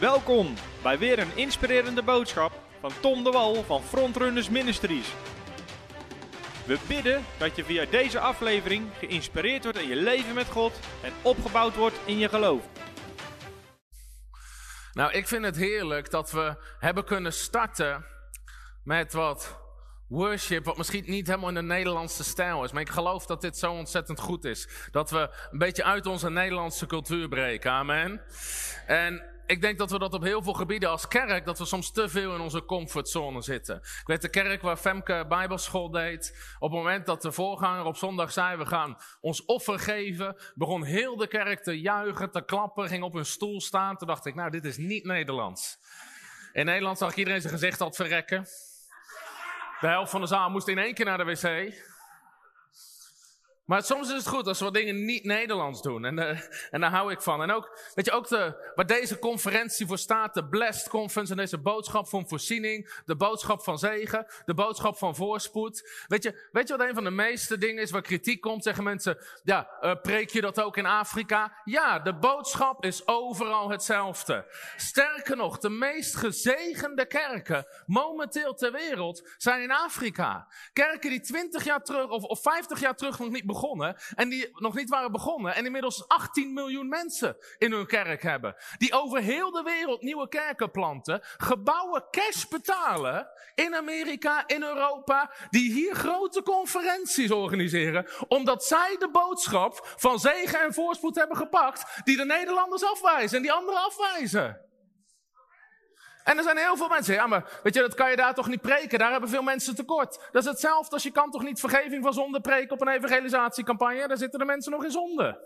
[0.00, 5.14] Welkom bij weer een inspirerende boodschap van Tom de Wal van Frontrunners Ministries.
[6.66, 11.12] We bidden dat je via deze aflevering geïnspireerd wordt in je leven met God en
[11.22, 12.62] opgebouwd wordt in je geloof.
[14.92, 18.04] Nou, ik vind het heerlijk dat we hebben kunnen starten
[18.84, 19.58] met wat
[20.08, 22.72] worship, wat misschien niet helemaal in de Nederlandse stijl is.
[22.72, 24.68] Maar ik geloof dat dit zo ontzettend goed is.
[24.90, 27.70] Dat we een beetje uit onze Nederlandse cultuur breken.
[27.70, 28.22] Amen.
[28.86, 31.92] En ik denk dat we dat op heel veel gebieden als kerk, dat we soms
[31.92, 33.76] te veel in onze comfortzone zitten.
[33.76, 37.96] Ik weet de kerk waar Femke Bijbelschool deed, op het moment dat de voorganger op
[37.96, 42.88] zondag zei, we gaan ons offer geven, begon heel de kerk te juichen, te klappen,
[42.88, 43.96] ging op hun stoel staan.
[43.96, 45.78] Toen dacht ik, nou dit is niet Nederlands.
[46.52, 48.46] In Nederland zag ik iedereen zijn gezicht al verrekken.
[49.80, 51.74] De helft van de zaal moest in één keer naar de wc.
[53.68, 56.04] Maar soms is het goed als we dingen niet Nederlands doen.
[56.04, 56.40] En, uh,
[56.70, 57.42] en daar hou ik van.
[57.42, 61.38] En ook, weet je, ook de, waar deze conferentie voor staat, de Blessed Conference en
[61.38, 66.04] deze boodschap van voorziening, de boodschap van zegen, de boodschap van voorspoed.
[66.06, 68.62] Weet je, weet je wat een van de meeste dingen is waar kritiek komt?
[68.62, 71.60] Zeggen mensen, ja, uh, preek je dat ook in Afrika?
[71.64, 74.46] Ja, de boodschap is overal hetzelfde.
[74.76, 80.48] Sterker nog, de meest gezegende kerken momenteel ter wereld zijn in Afrika.
[80.72, 84.28] Kerken die 20 jaar terug of, of 50 jaar terug nog niet begonnen begonnen en
[84.28, 88.54] die nog niet waren begonnen en inmiddels 18 miljoen mensen in hun kerk hebben.
[88.78, 95.30] Die over heel de wereld nieuwe kerken planten, gebouwen cash betalen in Amerika, in Europa,
[95.50, 102.00] die hier grote conferenties organiseren, omdat zij de boodschap van zegen en voorspoed hebben gepakt,
[102.04, 104.67] die de Nederlanders afwijzen en die anderen afwijzen.
[106.28, 108.48] En er zijn heel veel mensen, ja maar weet je, dat kan je daar toch
[108.48, 110.28] niet preken, daar hebben veel mensen tekort.
[110.32, 114.08] Dat is hetzelfde als je kan toch niet vergeving van zonde preken op een evangelisatiecampagne,
[114.08, 115.40] daar zitten de mensen nog in zonde.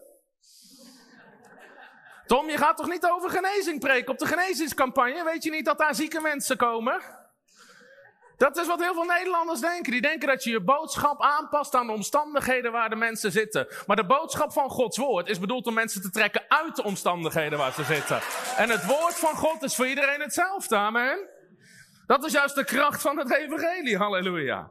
[2.27, 5.25] Tom, je gaat toch niet over genezing preken op de genezingscampagne?
[5.25, 7.01] Weet je niet dat daar zieke mensen komen?
[8.43, 9.93] Dat is wat heel veel Nederlanders denken.
[9.93, 13.67] Die denken dat je je boodschap aanpast aan de omstandigheden waar de mensen zitten.
[13.87, 17.59] Maar de boodschap van Gods woord is bedoeld om mensen te trekken uit de omstandigheden
[17.59, 18.21] waar ze zitten.
[18.57, 20.77] En het woord van God is voor iedereen hetzelfde.
[20.77, 21.29] Amen.
[22.07, 23.97] Dat is juist de kracht van het evangelie.
[23.97, 24.71] Halleluja.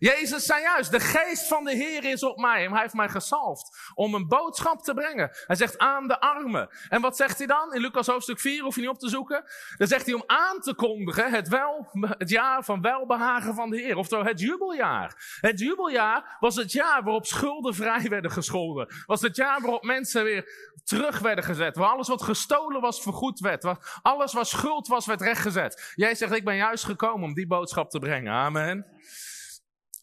[0.00, 2.64] Jezus zei juist, de geest van de Heer is op mij.
[2.64, 5.30] En hij heeft mij gesalfd om een boodschap te brengen.
[5.46, 6.68] Hij zegt aan de armen.
[6.88, 7.74] En wat zegt hij dan?
[7.74, 9.44] In Lucas hoofdstuk 4 hoef je niet op te zoeken.
[9.76, 13.76] Dan zegt hij om aan te kondigen het, wel, het jaar van welbehagen van de
[13.76, 13.96] Heer.
[13.96, 15.38] Oftewel het jubeljaar.
[15.40, 18.94] Het jubeljaar was het jaar waarop schulden vrij werden gescholden.
[19.06, 21.76] Was het jaar waarop mensen weer terug werden gezet.
[21.76, 23.62] Waar alles wat gestolen was vergoed werd.
[23.62, 25.92] Waar alles wat schuld was werd rechtgezet.
[25.94, 28.32] Jij zegt ik ben juist gekomen om die boodschap te brengen.
[28.32, 28.86] Amen.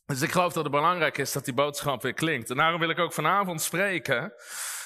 [0.08, 2.50] Dus ik geloof dat het belangrijk is dat die boodschap weer klinkt.
[2.50, 4.34] En daarom wil ik ook vanavond spreken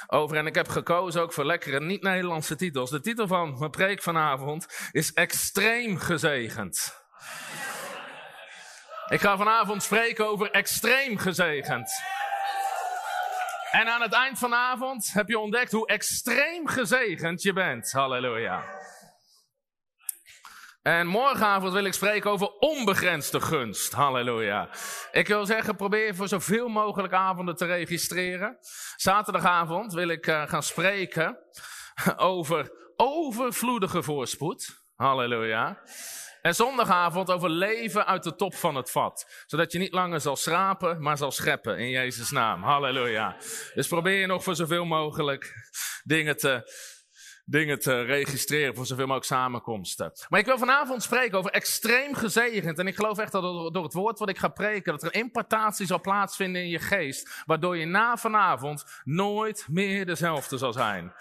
[0.08, 2.90] over, en ik heb gekozen ook voor lekkere niet-Nederlandse titels.
[2.90, 6.96] De titel van mijn preek vanavond is Extreem gezegend.
[9.08, 11.92] Ik ga vanavond spreken over extreem gezegend.
[13.72, 17.92] En aan het eind vanavond heb je ontdekt hoe extreem gezegend je bent.
[17.92, 18.64] Halleluja.
[20.82, 23.92] En morgenavond wil ik spreken over onbegrensde gunst.
[23.92, 24.70] Halleluja.
[25.12, 28.58] Ik wil zeggen, probeer voor zoveel mogelijk avonden te registreren.
[28.96, 31.38] Zaterdagavond wil ik uh, gaan spreken
[32.16, 34.84] over overvloedige voorspoed.
[34.96, 35.82] Halleluja.
[36.42, 39.44] En zondagavond over leven uit de top van het vat.
[39.46, 42.64] Zodat je niet langer zal schrapen, maar zal scheppen in Jezus' naam.
[42.64, 43.36] Halleluja.
[43.74, 45.54] Dus probeer je nog voor zoveel mogelijk
[46.04, 46.72] dingen te
[47.52, 50.12] dingen te registreren voor zoveel mogelijk samenkomsten.
[50.30, 52.80] Maar ik wil vanavond spreken over extreem gezegend.
[52.80, 55.22] En ik geloof echt dat door het woord wat ik ga preken, dat er een
[55.22, 57.44] impartatie zal plaatsvinden in je geest.
[57.46, 61.14] Waardoor je na vanavond nooit meer dezelfde zal zijn.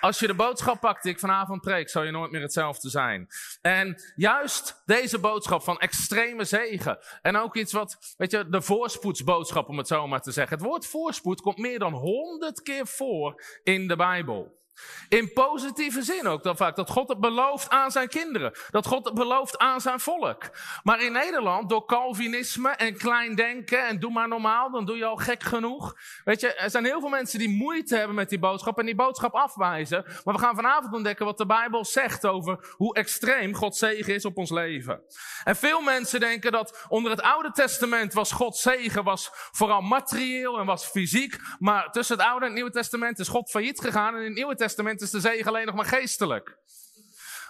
[0.00, 3.28] Als je de boodschap pakt die ik vanavond preek, zal je nooit meer hetzelfde zijn.
[3.62, 6.98] En juist deze boodschap van extreme zegen.
[7.22, 10.56] En ook iets wat, weet je, de voorspoedsboodschap om het zo maar te zeggen.
[10.56, 14.62] Het woord voorspoed komt meer dan honderd keer voor in de Bijbel.
[15.08, 16.76] In positieve zin ook dan vaak.
[16.76, 18.52] Dat God het belooft aan zijn kinderen.
[18.70, 20.50] Dat God het belooft aan zijn volk.
[20.82, 25.04] Maar in Nederland, door Calvinisme en klein denken en doe maar normaal, dan doe je
[25.04, 25.96] al gek genoeg.
[26.24, 28.94] Weet je, er zijn heel veel mensen die moeite hebben met die boodschap en die
[28.94, 30.04] boodschap afwijzen.
[30.24, 34.24] Maar we gaan vanavond ontdekken wat de Bijbel zegt over hoe extreem Gods zegen is
[34.24, 35.02] op ons leven.
[35.44, 40.58] En veel mensen denken dat onder het Oude Testament was Gods zegen was vooral materieel
[40.58, 41.36] en was fysiek.
[41.58, 44.34] Maar tussen het Oude en het Nieuwe Testament is God failliet gegaan en in het
[44.34, 46.56] Nieuwe Testament Testament is de zegen alleen nog maar geestelijk.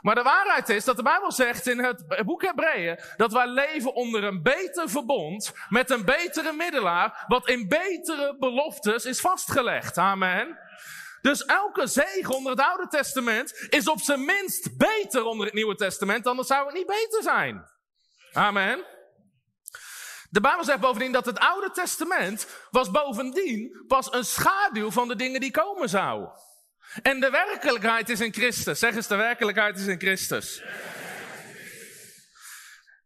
[0.01, 3.95] Maar de waarheid is dat de Bijbel zegt in het boek Hebreeën dat wij leven
[3.95, 9.99] onder een beter verbond met een betere middelaar, wat in betere beloftes is vastgelegd.
[9.99, 10.59] Amen.
[11.21, 15.75] Dus elke zegen onder het Oude Testament is op zijn minst beter onder het Nieuwe
[15.75, 17.65] Testament, anders zou het niet beter zijn.
[18.33, 18.85] Amen.
[20.31, 25.17] De Bijbel zegt bovendien dat het Oude Testament was bovendien pas een schaduw van de
[25.17, 26.33] dingen die komen zouden.
[27.03, 28.79] En de werkelijkheid is in Christus.
[28.79, 30.63] Zeg eens, de werkelijkheid is in Christus.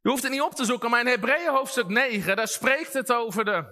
[0.02, 3.12] Je hoeft het niet op te zoeken, maar in Hebreeën hoofdstuk 9, daar spreekt het
[3.12, 3.64] over de,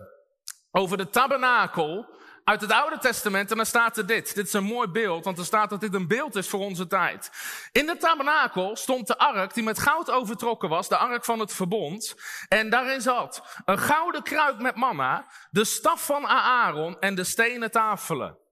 [0.70, 2.14] over de tabernakel
[2.44, 3.50] uit het Oude Testament.
[3.50, 4.34] En dan staat er dit.
[4.34, 6.86] Dit is een mooi beeld, want er staat dat dit een beeld is voor onze
[6.86, 7.30] tijd.
[7.72, 11.52] In de tabernakel stond de ark die met goud overtrokken was, de ark van het
[11.52, 12.14] verbond.
[12.48, 17.70] En daarin zat een gouden kruik met manna, de staf van Aaron en de stenen
[17.70, 18.45] tafelen.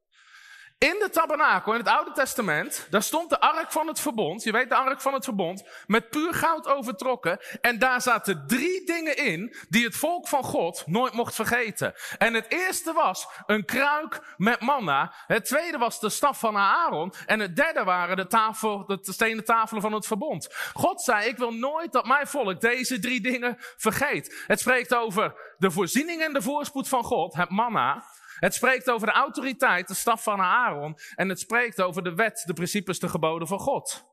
[0.79, 4.43] In de tabernakel, in het Oude Testament, daar stond de ark van het verbond.
[4.43, 5.69] Je weet de ark van het verbond.
[5.87, 7.39] Met puur goud overtrokken.
[7.61, 11.95] En daar zaten drie dingen in die het volk van God nooit mocht vergeten.
[12.19, 15.15] En het eerste was een kruik met manna.
[15.27, 17.13] Het tweede was de staf van Aaron.
[17.27, 20.55] En het derde waren de, tafel, de stenen tafelen van het verbond.
[20.73, 24.45] God zei, ik wil nooit dat mijn volk deze drie dingen vergeet.
[24.47, 28.05] Het spreekt over de voorziening en de voorspoed van God, het manna.
[28.45, 30.99] Het spreekt over de autoriteit, de staf van Aaron.
[31.15, 34.05] En het spreekt over de wet, de principes, de geboden van God.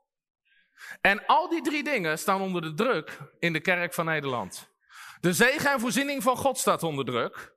[1.01, 4.69] En al die drie dingen staan onder de druk in de kerk van Nederland.
[5.19, 7.54] De zegen en voorziening van God staat onder druk.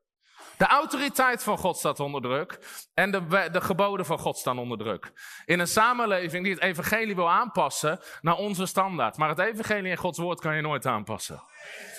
[0.56, 2.59] De autoriteit van God staat onder druk.
[2.94, 5.12] En de, de geboden van God staan onder druk.
[5.44, 9.17] In een samenleving die het evangelie wil aanpassen naar onze standaard.
[9.17, 11.43] Maar het evangelie in Gods woord kan je nooit aanpassen.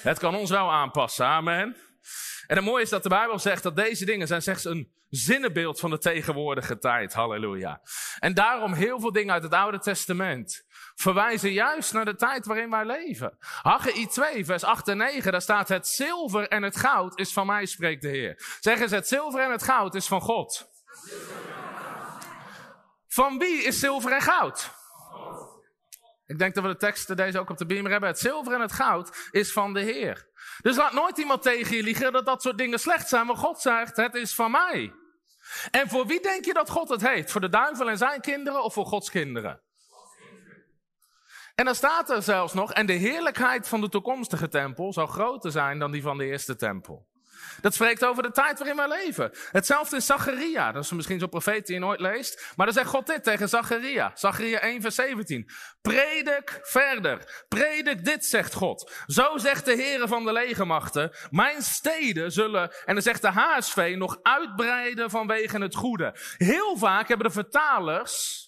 [0.02, 1.26] Het kan ons wel aanpassen.
[1.26, 1.78] Amen.
[2.48, 5.80] En het mooie is dat de Bijbel zegt dat deze dingen zijn slechts een zinnenbeeld
[5.80, 7.14] van de tegenwoordige tijd.
[7.14, 7.82] Halleluja.
[8.20, 10.66] En daarom heel veel dingen uit het Oude Testament
[10.96, 13.38] verwijzen juist naar de tijd waarin wij leven.
[13.62, 17.46] Haggai 2, vers 8 en 9, daar staat het zilver en het goud is van
[17.46, 18.58] mij, spreekt de Heer.
[18.60, 20.70] Zeg eens, het zilver en het goud is van God.
[23.08, 24.72] Van wie is zilver en goud?
[26.26, 28.10] Ik denk dat we de teksten deze ook op de beamer hebben.
[28.10, 30.28] Het zilver en het goud is van de Heer.
[30.62, 33.26] Dus laat nooit iemand tegen je liegen dat dat soort dingen slecht zijn.
[33.26, 34.94] Maar God zegt, het is van mij.
[35.72, 37.32] En voor wie denk je dat God het heeft?
[37.32, 39.62] Voor de duivel en zijn kinderen of voor Gods kinderen?
[41.56, 45.52] En dan staat er zelfs nog, en de heerlijkheid van de toekomstige tempel zal groter
[45.52, 47.08] zijn dan die van de eerste tempel.
[47.62, 49.32] Dat spreekt over de tijd waarin wij leven.
[49.52, 50.72] Hetzelfde in Zacharia.
[50.72, 52.54] Dat is misschien zo'n profeet die je nooit leest.
[52.56, 54.12] Maar dan zegt God dit tegen Zacharia.
[54.14, 55.50] Zacharia 1 vers 17.
[55.82, 57.46] Predik verder.
[57.48, 58.92] Predik dit, zegt God.
[59.06, 61.12] Zo zegt de Heere van de legermachten.
[61.30, 66.16] Mijn steden zullen, en dan zegt de HSV, nog uitbreiden vanwege het goede.
[66.38, 68.45] Heel vaak hebben de vertalers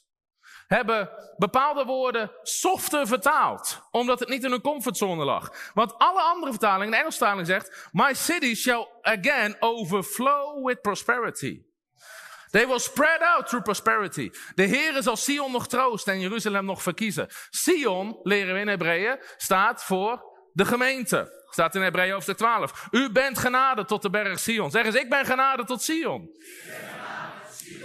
[0.68, 3.82] hebben bepaalde woorden softer vertaald.
[3.92, 5.72] Omdat het niet in hun comfortzone lag.
[5.74, 11.66] Want alle andere vertalingen, de Engelse vertaling zegt, My city shall again overflow with prosperity.
[12.52, 14.32] They will spread out through prosperity.
[14.56, 17.28] De Heer zal Sion nog troosten en Jeruzalem nog verkiezen.
[17.50, 20.24] Sion, leren we in Hebreeën, staat voor
[20.54, 21.46] de gemeente.
[21.50, 22.88] Staat in Hebreeën hoofdstuk 12.
[22.92, 24.72] U bent genade tot de berg Sion.
[24.72, 26.30] Zeg eens, ik ben genade tot Sion.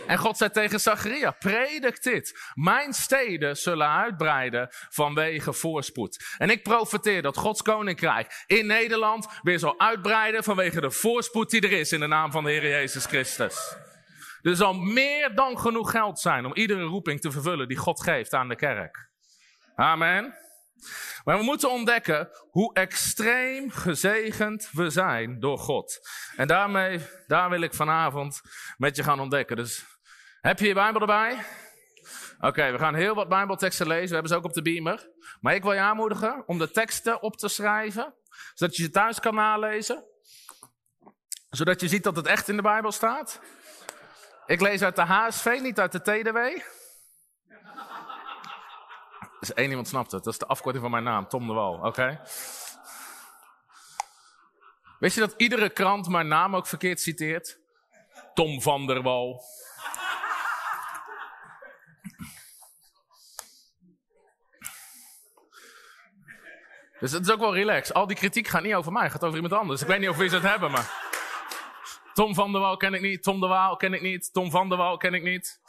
[0.06, 2.50] En God zei tegen Zacharia, predik dit.
[2.54, 6.34] Mijn steden zullen uitbreiden vanwege voorspoed.
[6.38, 11.60] En ik profeteer dat Gods koninkrijk in Nederland weer zal uitbreiden vanwege de voorspoed die
[11.60, 13.76] er is in de naam van de Heer Jezus Christus.
[14.42, 18.34] Er zal meer dan genoeg geld zijn om iedere roeping te vervullen die God geeft
[18.34, 19.10] aan de kerk.
[19.74, 20.34] Amen.
[21.24, 25.98] Maar we moeten ontdekken hoe extreem gezegend we zijn door God.
[26.36, 28.40] En daarmee, daar wil ik vanavond
[28.76, 29.56] met je gaan ontdekken.
[29.56, 29.91] Dus
[30.42, 31.44] heb je je Bijbel erbij?
[32.40, 34.08] Oké, we gaan heel wat Bijbelteksten lezen.
[34.08, 35.10] We hebben ze ook op de beamer.
[35.40, 38.14] Maar ik wil je aanmoedigen om de teksten op te schrijven,
[38.54, 40.04] zodat je ze thuis kan nalezen.
[41.50, 43.40] Zodat je ziet dat het echt in de Bijbel staat.
[44.46, 46.38] Ik lees uit de HSV, niet uit de TDW.
[49.40, 50.24] Dus één iemand snapt het.
[50.24, 51.74] Dat is de afkorting van mijn naam, Tom de Wal.
[51.74, 52.20] Oké?
[54.98, 57.58] Weet je dat iedere krant mijn naam ook verkeerd citeert?
[58.34, 59.42] Tom van der Wal.
[67.00, 67.94] Dus het is ook wel relaxed.
[67.94, 69.80] Al die kritiek gaat niet over mij, het gaat over iemand anders.
[69.80, 71.10] Ik weet niet of we het hebben, maar...
[72.12, 74.68] Tom van der Wal ken ik niet, Tom de Waal ken ik niet, Tom van
[74.68, 75.60] der Wal ken ik niet.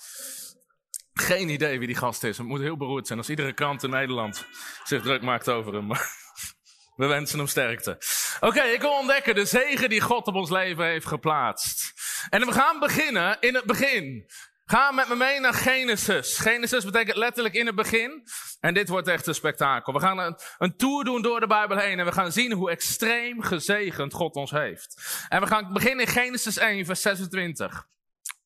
[1.13, 2.37] Geen idee wie die gast is.
[2.37, 4.45] Het moet heel beroerd zijn als iedere krant in Nederland
[4.83, 5.89] zich druk maakt over hem.
[6.95, 7.97] We wensen hem sterkte.
[8.39, 11.93] Oké, ik wil ontdekken de zegen die God op ons leven heeft geplaatst.
[12.29, 14.25] En we gaan beginnen in het begin.
[14.73, 16.37] Ga met me mee naar Genesis.
[16.37, 18.23] Genesis betekent letterlijk in het begin.
[18.59, 19.93] En dit wordt echt een spektakel.
[19.93, 21.99] We gaan een, een tour doen door de Bijbel heen.
[21.99, 24.95] En we gaan zien hoe extreem gezegend God ons heeft.
[25.29, 27.87] En we gaan beginnen in Genesis 1, vers 26.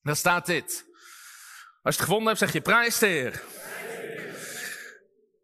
[0.01, 0.85] Daar staat dit.
[1.81, 3.43] Als je het gevonden hebt, zeg je prijs de Heer.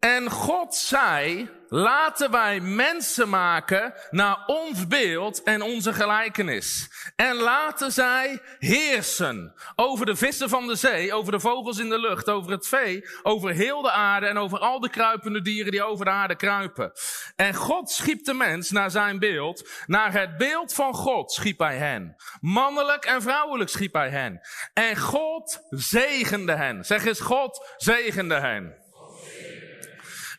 [0.04, 6.90] En God zei, laten wij mensen maken naar ons beeld en onze gelijkenis.
[7.16, 12.00] En laten zij heersen over de vissen van de zee, over de vogels in de
[12.00, 15.84] lucht, over het vee, over heel de aarde en over al de kruipende dieren die
[15.84, 16.92] over de aarde kruipen.
[17.36, 21.78] En God schiep de mens naar zijn beeld, naar het beeld van God schiep hij
[21.78, 22.16] hen.
[22.42, 24.42] Mannelijk en vrouwelijk schiep hij hen.
[24.74, 26.86] En God zegende hen.
[26.86, 28.83] Zeg eens, God zegende hen.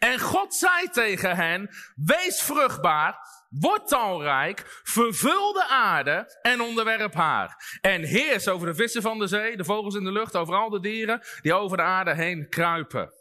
[0.04, 3.18] En God zei tegen hen, wees vruchtbaar,
[3.48, 7.78] word talrijk, vervul de aarde en onderwerp haar.
[7.80, 10.70] En heers over de vissen van de zee, de vogels in de lucht, over al
[10.70, 13.12] de dieren die over de aarde heen kruipen.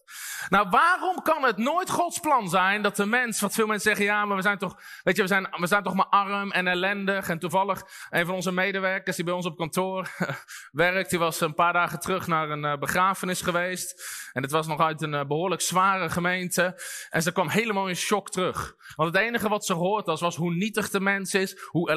[0.49, 4.05] Nou, waarom kan het nooit Gods plan zijn dat de mens, wat veel mensen zeggen,
[4.05, 6.67] ja, maar we zijn toch, weet je, we zijn, we zijn toch maar arm en
[6.67, 7.29] ellendig.
[7.29, 10.09] En toevallig, een van onze medewerkers die bij ons op kantoor
[10.71, 14.03] werkt, die was een paar dagen terug naar een uh, begrafenis geweest.
[14.33, 16.81] En het was nog uit een uh, behoorlijk zware gemeente.
[17.09, 18.75] En ze kwam helemaal in shock terug.
[18.95, 21.89] Want het enige wat ze hoort was, was hoe nietig de mens is, hoe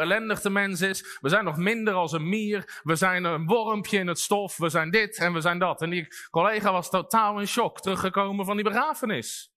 [0.00, 1.18] ellendig de mens is.
[1.20, 2.80] We zijn nog minder als een mier.
[2.82, 4.56] We zijn een wormpje in het stof.
[4.56, 5.82] We zijn dit en we zijn dat.
[5.82, 9.52] En die collega was totaal in shock teruggekomen van die begrafenis.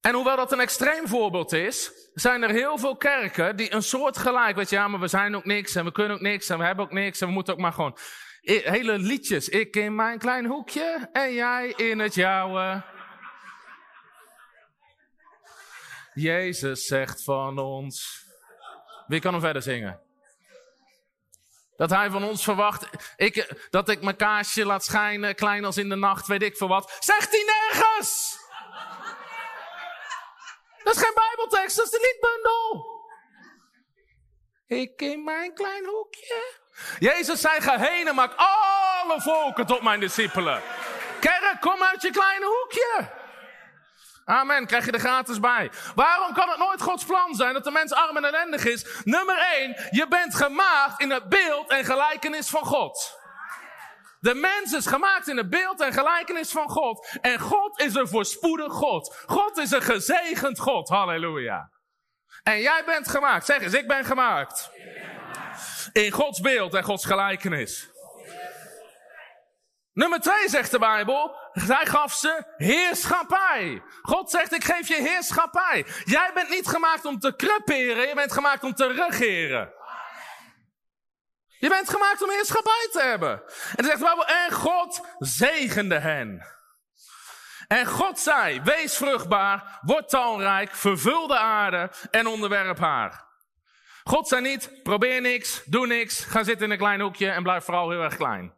[0.00, 4.18] En hoewel dat een extreem voorbeeld is, zijn er heel veel kerken die een soort
[4.18, 6.58] gelijk, weet je, ja, maar we zijn ook niks en we kunnen ook niks en
[6.58, 7.98] we hebben ook niks en we moeten ook maar gewoon
[8.42, 9.48] hele liedjes.
[9.48, 12.82] Ik in mijn klein hoekje en jij in het jouwe.
[16.14, 18.26] Jezus zegt van ons.
[19.06, 20.07] Wie kan hem verder zingen?
[21.78, 25.88] Dat hij van ons verwacht, ik, dat ik mijn kaarsje laat schijnen, klein als in
[25.88, 26.96] de nacht, weet ik veel wat.
[26.98, 28.38] Zegt hij nergens!
[30.84, 32.86] Dat is geen Bijbeltekst, dat is de liedbundel.
[34.66, 36.54] Ik in mijn klein hoekje.
[36.98, 40.62] Jezus zei, ga heen en maak alle volken tot mijn discipelen.
[41.20, 43.10] Kerk, kom uit je kleine hoekje.
[44.28, 45.70] Amen, krijg je er gratis bij.
[45.94, 49.02] Waarom kan het nooit Gods plan zijn dat de mens arm en ellendig is?
[49.04, 53.18] Nummer 1, je bent gemaakt in het beeld en gelijkenis van God.
[54.20, 57.18] De mens is gemaakt in het beeld en gelijkenis van God.
[57.20, 59.22] En God is een voorspoedig God.
[59.26, 60.88] God is een gezegend God.
[60.88, 61.70] Halleluja.
[62.42, 63.46] En jij bent gemaakt.
[63.46, 64.70] Zeg eens, ik ben gemaakt.
[65.92, 67.90] In Gods beeld en Gods gelijkenis.
[69.98, 73.82] Nummer twee zegt de Bijbel, hij gaf ze heerschappij.
[74.02, 75.86] God zegt, ik geef je heerschappij.
[76.04, 79.72] Jij bent niet gemaakt om te creperen, je bent gemaakt om te regeren.
[81.58, 83.30] Je bent gemaakt om heerschappij te hebben.
[83.30, 86.46] En dan zegt de Bijbel, en God zegende hen.
[87.68, 93.26] En God zei, wees vruchtbaar, word talrijk, vervul de aarde en onderwerp haar.
[94.04, 97.64] God zei niet, probeer niks, doe niks, ga zitten in een klein hoekje en blijf
[97.64, 98.57] vooral heel erg klein.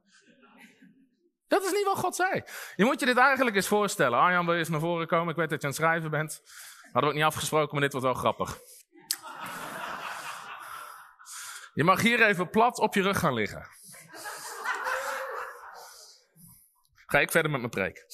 [1.50, 2.42] Dat is niet wat God zei.
[2.76, 4.18] Je moet je dit eigenlijk eens voorstellen.
[4.18, 5.28] Arjan, wil eens naar voren komen?
[5.28, 6.42] Ik weet dat je aan het schrijven bent.
[6.82, 8.58] Hadden we ook niet afgesproken, maar dit wordt wel grappig.
[11.74, 13.66] Je mag hier even plat op je rug gaan liggen.
[17.06, 18.04] Ga ik verder met mijn preek.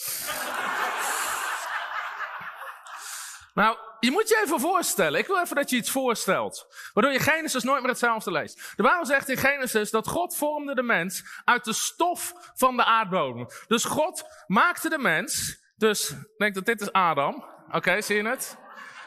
[3.55, 5.21] Nou, je moet je even voorstellen.
[5.21, 6.67] Ik wil even dat je iets voorstelt.
[6.93, 8.73] Waardoor je Genesis nooit meer hetzelfde leest.
[8.77, 12.85] De Bijbel zegt in Genesis dat God vormde de mens uit de stof van de
[12.85, 13.47] aardbodem.
[13.67, 15.63] Dus God maakte de mens.
[15.77, 17.45] Dus ik denk dat dit is Adam.
[17.71, 18.57] Oké, zie je het?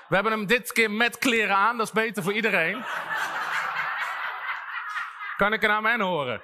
[0.08, 1.77] We hebben hem dit keer met kleren aan.
[1.77, 2.86] Dat is beter voor iedereen.
[5.38, 6.41] Kan ik er aan mijn horen?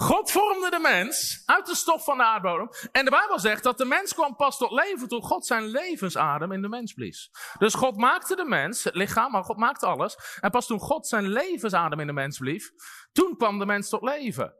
[0.00, 2.68] God vormde de mens uit de stof van de aardbodem.
[2.92, 6.52] En de Bijbel zegt dat de mens kwam pas tot leven toen God zijn levensadem
[6.52, 7.30] in de mens blies.
[7.58, 10.38] Dus God maakte de mens, het lichaam, maar God maakte alles.
[10.40, 12.72] En pas toen God zijn levensadem in de mens blies,
[13.12, 14.54] toen kwam de mens tot leven.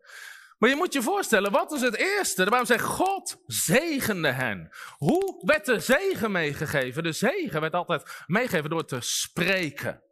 [0.59, 2.45] Maar je moet je voorstellen, wat is het eerste?
[2.45, 4.69] De Bijbel zegt, God zegende hen.
[4.97, 7.03] Hoe werd de zegen meegegeven?
[7.03, 10.03] De zegen werd altijd meegegeven door te spreken.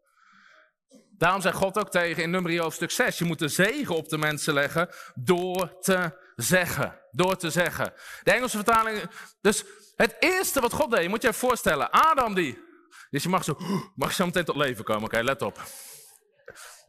[1.19, 4.19] Daarom zegt God ook tegen in nummer hoofdstuk 6, je moet de zegen op de
[4.19, 7.01] mensen leggen door te zeggen.
[7.11, 7.93] Door te zeggen.
[8.23, 9.65] De Engelse vertaling, dus
[9.97, 12.59] het eerste wat God deed, je moet je even voorstellen, Adam die,
[13.11, 13.59] dus je mag zo,
[13.95, 15.63] mag zo meteen tot leven komen, oké, let op.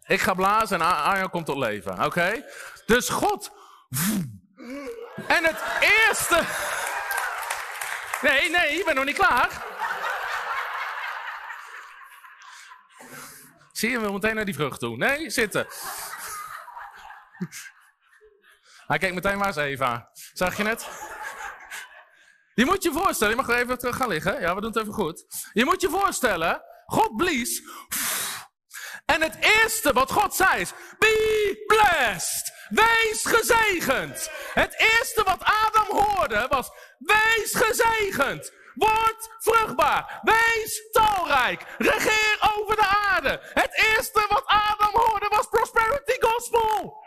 [0.05, 2.46] Ik ga blazen en Arjan komt tot leven, oké?
[2.86, 3.51] Dus God,
[5.27, 6.41] en het eerste,
[8.22, 9.65] nee, nee, ik ben nog niet klaar.
[13.77, 14.98] Zie je, wil meteen naar die vrucht toe.
[14.98, 15.67] Nee, zitten.
[18.88, 20.10] Hij kijkt meteen, waar is Eva?
[20.34, 20.88] Zag je het?
[22.53, 24.41] Je moet je voorstellen, je mag er even terug gaan liggen.
[24.41, 25.25] Ja, we doen het even goed.
[25.53, 27.62] Je moet je voorstellen, God blies.
[29.05, 32.53] En het eerste wat God zei is, be blessed.
[32.69, 34.29] Wees gezegend.
[34.53, 38.51] Het eerste wat Adam hoorde was, wees gezegend.
[38.77, 40.19] Word vruchtbaar.
[40.24, 41.65] Wees talrijk.
[41.77, 43.39] Regeer over de aarde.
[43.53, 47.05] Het eerste wat Adam hoorde was prosperity gospel.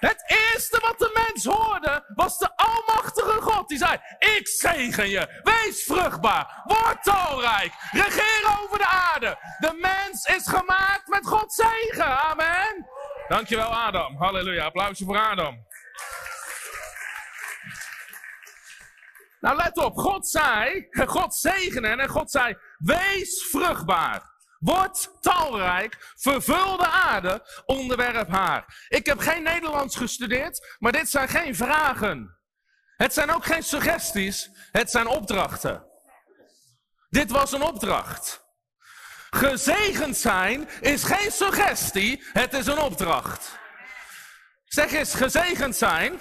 [0.00, 3.68] Het eerste wat de mens hoorde was de Almachtige God.
[3.68, 5.40] Die zei: Ik zegen je.
[5.42, 6.62] Wees vruchtbaar.
[6.64, 7.72] Word talrijk.
[7.90, 9.38] Regeer over de aarde.
[9.58, 12.18] De mens is gemaakt met Gods zegen.
[12.18, 12.86] Amen.
[13.28, 14.16] Dankjewel, Adam.
[14.16, 14.64] Halleluja.
[14.64, 15.66] Applausje voor Adam.
[19.40, 19.96] Nou, let op.
[19.96, 24.36] God zei, God zegende en God zei, wees vruchtbaar.
[24.58, 28.86] Word talrijk, vervul de aarde, onderwerp haar.
[28.88, 32.38] Ik heb geen Nederlands gestudeerd, maar dit zijn geen vragen.
[32.96, 35.86] Het zijn ook geen suggesties, het zijn opdrachten.
[37.08, 38.46] Dit was een opdracht.
[39.30, 43.58] Gezegend zijn is geen suggestie, het is een opdracht.
[44.64, 46.20] Zeg eens, gezegend zijn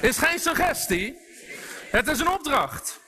[0.00, 1.23] is geen suggestie,
[1.94, 3.00] het is een opdracht.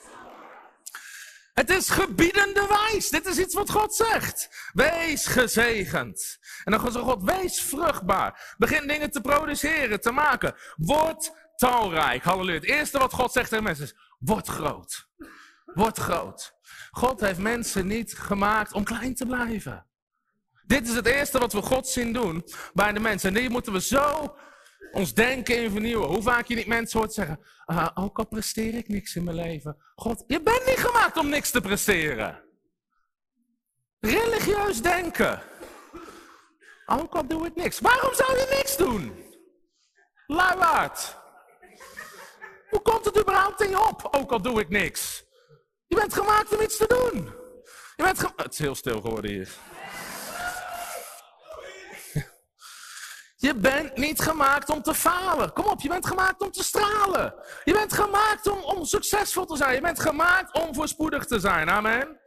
[1.52, 3.08] Het is gebiedende wijs.
[3.08, 4.70] Dit is iets wat God zegt.
[4.72, 6.38] Wees gezegend.
[6.64, 8.54] En dan zegt God, wees vruchtbaar.
[8.58, 10.54] Begin dingen te produceren, te maken.
[10.76, 12.22] Word talrijk.
[12.22, 12.58] Halleluja.
[12.58, 15.08] Het eerste wat God zegt tegen mensen is, word groot.
[15.64, 16.54] Word groot.
[16.90, 19.86] God heeft mensen niet gemaakt om klein te blijven.
[20.66, 23.28] Dit is het eerste wat we God zien doen bij de mensen.
[23.28, 24.36] En die moeten we zo
[24.92, 26.09] ons denken in vernieuwen.
[26.09, 29.37] Hoe vaak je niet mensen hoort zeggen, uh, ook al presteer ik niks in mijn
[29.37, 29.76] leven.
[29.95, 32.45] God, je bent niet gemaakt om niks te presteren.
[34.00, 35.42] Religieus denken.
[36.87, 37.80] Ook al doe ik niks.
[37.80, 39.25] Waarom zou je niks doen?
[40.26, 41.16] Luiwaard.
[42.71, 44.09] Hoe komt het überhaupt in je op?
[44.11, 45.25] Ook al doe ik niks.
[45.87, 47.25] Je bent gemaakt om iets te doen.
[47.97, 49.49] Je bent Het is heel stil geworden hier.
[53.36, 55.52] Je bent niet gemaakt om te falen.
[55.52, 57.34] Kom op, je bent gemaakt om te stralen.
[57.64, 59.75] Je bent gemaakt om, om succesvol te zijn.
[59.75, 61.70] Je bent gemaakt om voorspoedig te zijn.
[61.70, 62.20] Amen.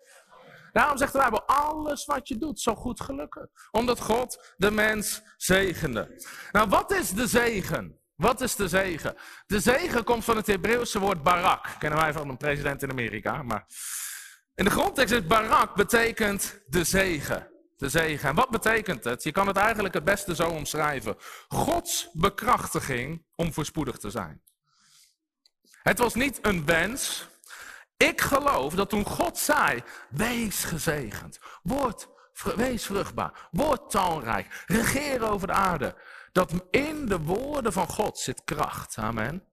[0.72, 3.50] Daarom zegt de Bijbel, alles wat je doet zal goed gelukken.
[3.72, 6.24] Omdat God de mens zegende.
[6.52, 8.00] Nou, wat is de zegen?
[8.16, 9.16] Wat is de zegen?
[9.46, 11.66] De zegen komt van het Hebreeuwse woord barak.
[11.80, 13.44] Kennen wij van een president in Amerika.
[13.44, 13.66] Maar
[14.56, 17.49] in de grondtekst is barak betekent de zegen
[17.80, 18.30] de zegen.
[18.30, 19.24] En wat betekent het?
[19.24, 21.16] Je kan het eigenlijk het beste zo omschrijven.
[21.48, 24.42] Gods bekrachtiging om voorspoedig te zijn.
[25.82, 27.28] Het was niet een wens.
[27.98, 32.08] Ik geloof dat toen God zei, wees gezegend, word,
[32.56, 35.96] wees vruchtbaar, word talrijk, regeer over de aarde.
[36.32, 38.98] Dat in de woorden van God zit kracht.
[38.98, 39.44] Amen.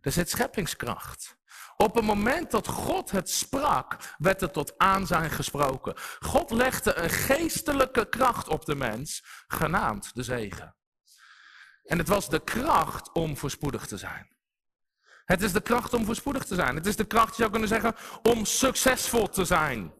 [0.00, 1.38] Er zit scheppingskracht.
[1.80, 5.94] Op het moment dat God het sprak, werd het tot aanzijn gesproken.
[6.18, 10.76] God legde een geestelijke kracht op de mens, genaamd de zegen.
[11.84, 14.28] En het was de kracht om voorspoedig te zijn.
[15.24, 16.74] Het is de kracht om voorspoedig te zijn.
[16.74, 19.92] Het is de kracht, je zou kunnen zeggen, om succesvol te zijn.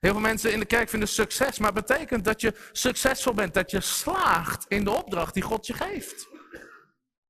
[0.00, 3.70] Heel veel mensen in de kerk vinden succes, maar betekent dat je succesvol bent, dat
[3.70, 6.28] je slaagt in de opdracht die God je geeft.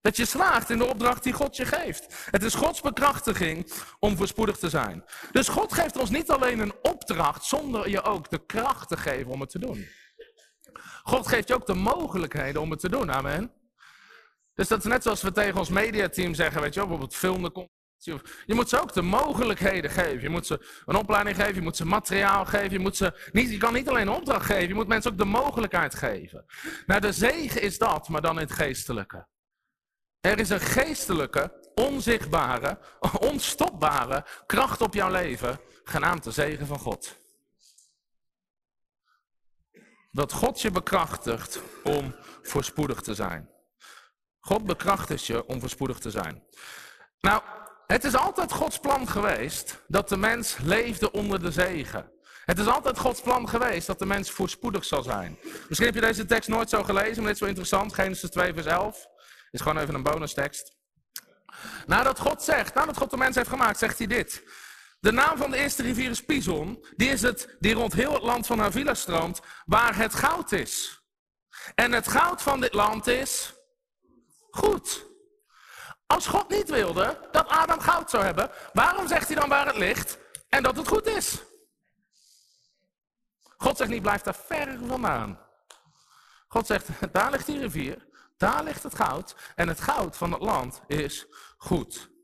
[0.06, 2.28] Dat je slaagt in de opdracht die God je geeft.
[2.30, 5.04] Het is Gods bekrachtiging om voorspoedig te zijn.
[5.32, 9.32] Dus God geeft ons niet alleen een opdracht zonder je ook de kracht te geven
[9.32, 9.86] om het te doen.
[11.02, 13.12] God geeft je ook de mogelijkheden om het te doen.
[13.12, 13.52] Amen.
[14.54, 17.70] Dus dat is net zoals we tegen ons mediateam zeggen, weet je bijvoorbeeld filmen.
[18.46, 20.20] Je moet ze ook de mogelijkheden geven.
[20.20, 22.70] Je moet ze een opleiding geven, je moet ze materiaal geven.
[22.70, 25.18] Je, moet ze niet, je kan niet alleen een opdracht geven, je moet mensen ook
[25.18, 26.44] de mogelijkheid geven.
[26.86, 29.26] Nou, de zegen is dat, maar dan in het geestelijke.
[30.26, 32.78] Er is een geestelijke, onzichtbare,
[33.30, 37.16] onstopbare kracht op jouw leven, genaamd de zegen van God.
[40.12, 43.50] Dat God je bekrachtigt om voorspoedig te zijn.
[44.40, 46.42] God bekrachtigt je om voorspoedig te zijn.
[47.20, 47.42] Nou,
[47.86, 52.12] het is altijd Gods plan geweest dat de mens leefde onder de zegen.
[52.44, 55.38] Het is altijd Gods plan geweest dat de mens voorspoedig zal zijn.
[55.68, 57.94] Misschien heb je deze tekst nooit zo gelezen, maar dit is wel interessant.
[57.94, 59.14] Genesis 2 vers 11
[59.50, 60.74] is gewoon even een bonustekst.
[61.86, 64.42] Nadat God zegt, nadat God de mens heeft gemaakt, zegt hij dit.
[65.00, 66.86] De naam van de eerste rivier is Pison.
[66.96, 71.00] Die is het die rond heel het land van Havila stroomt, waar het goud is.
[71.74, 73.54] En het goud van dit land is
[74.50, 75.04] goed.
[76.06, 79.76] Als God niet wilde dat Adam goud zou hebben, waarom zegt hij dan waar het
[79.76, 81.42] ligt en dat het goed is?
[83.56, 85.40] God zegt niet, blijf daar ver vandaan.
[86.48, 88.05] God zegt, daar ligt die rivier,
[88.36, 92.14] daar ligt het goud en het goud van het land is goed.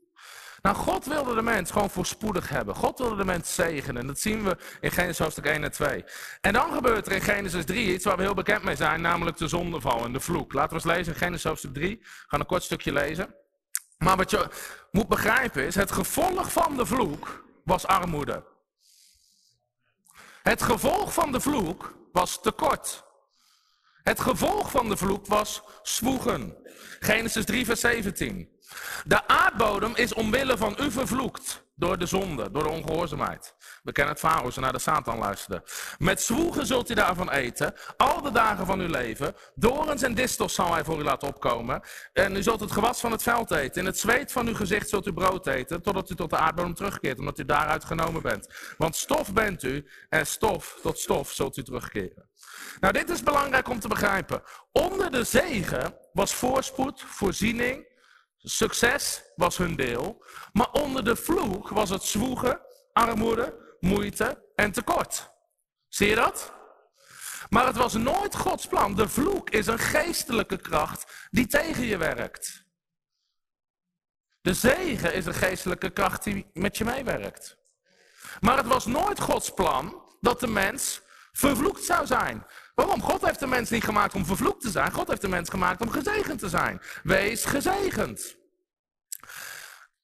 [0.63, 2.75] Nou, God wilde de mens gewoon voorspoedig hebben.
[2.75, 4.01] God wilde de mens zegenen.
[4.01, 6.03] En dat zien we in Genesis hoofdstuk 1 en 2.
[6.41, 9.37] En dan gebeurt er in Genesis 3 iets waar we heel bekend mee zijn, namelijk
[9.37, 10.53] de zondeval en de vloek.
[10.53, 11.97] Laten we eens lezen in Genesis hoofdstuk 3.
[11.99, 13.35] We gaan een kort stukje lezen.
[13.97, 14.47] Maar wat je
[14.91, 18.43] moet begrijpen is, het gevolg van de vloek was armoede.
[20.43, 23.02] Het gevolg van de vloek was tekort.
[24.03, 26.57] Het gevolg van de vloek was zwoegen.
[26.99, 28.49] Genesis 3, vers 17.
[29.05, 31.65] De aardbodem is omwille van u vervloekt.
[31.83, 33.55] Door de zonde, door de ongehoorzaamheid.
[33.83, 35.63] We kennen het verhaal ze naar de Satan luisterde.
[35.97, 39.35] Met zwoegen zult u daarvan eten, al de dagen van uw leven.
[39.55, 41.81] Dorens en distels zal hij voor u laten opkomen.
[42.13, 43.81] En u zult het gewas van het veld eten.
[43.81, 46.73] In het zweet van uw gezicht zult u brood eten, totdat u tot de aardbodem
[46.73, 48.73] terugkeert, omdat u daaruit genomen bent.
[48.77, 52.29] Want stof bent u, en stof tot stof zult u terugkeren.
[52.79, 54.43] Nou, dit is belangrijk om te begrijpen.
[54.71, 57.92] Onder de zegen was voorspoed, voorziening,
[58.43, 60.25] succes was hun deel.
[60.51, 62.61] Maar onder de vloek was het zwoegen,
[62.93, 65.31] armoede, moeite en tekort.
[65.87, 66.53] Zie je dat?
[67.49, 68.95] Maar het was nooit Gods plan.
[68.95, 72.65] De vloek is een geestelijke kracht die tegen je werkt.
[74.41, 77.57] De zegen is een geestelijke kracht die met je meewerkt.
[78.39, 81.01] Maar het was nooit Gods plan dat de mens
[81.31, 82.45] vervloekt zou zijn.
[82.73, 83.01] Waarom?
[83.01, 84.91] God heeft de mens niet gemaakt om vervloekt te zijn.
[84.91, 86.81] God heeft de mens gemaakt om gezegend te zijn.
[87.03, 88.35] Wees gezegend.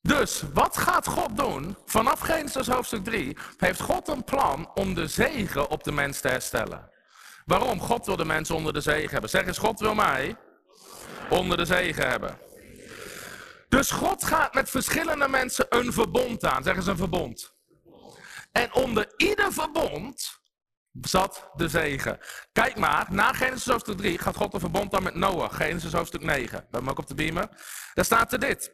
[0.01, 1.77] Dus wat gaat God doen?
[1.86, 6.27] Vanaf Genesis hoofdstuk 3 heeft God een plan om de zegen op de mens te
[6.27, 6.91] herstellen.
[7.45, 7.79] Waarom?
[7.79, 9.29] God wil de mens onder de zegen hebben.
[9.29, 10.36] Zeg eens, God wil mij
[11.29, 12.38] onder de zegen hebben.
[13.69, 16.63] Dus God gaat met verschillende mensen een verbond aan.
[16.63, 17.53] Zeg eens een verbond.
[18.51, 20.38] En onder ieder verbond
[21.01, 22.19] zat de zegen.
[22.51, 25.55] Kijk maar, na Genesis hoofdstuk 3 gaat God een verbond aan met Noach.
[25.55, 26.57] Genesis hoofdstuk 9.
[26.57, 27.49] We hebben ook op de beamer.
[27.93, 28.71] Daar staat er dit.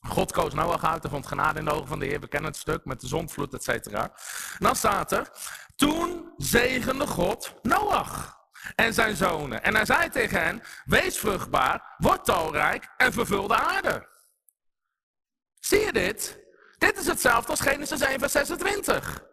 [0.00, 2.20] God koos Noach uit en vond genade in de ogen van de Heer.
[2.20, 4.12] We kennen het stuk met de zondvloed, et cetera.
[4.58, 5.30] Dan staat er,
[5.76, 8.38] toen zegende God Noach
[8.74, 9.62] en zijn zonen.
[9.62, 14.08] En hij zei tegen hen, wees vruchtbaar, word talrijk en vervul de aarde.
[15.60, 16.38] Zie je dit?
[16.78, 19.29] Dit is hetzelfde als Genesis 1 vers 26.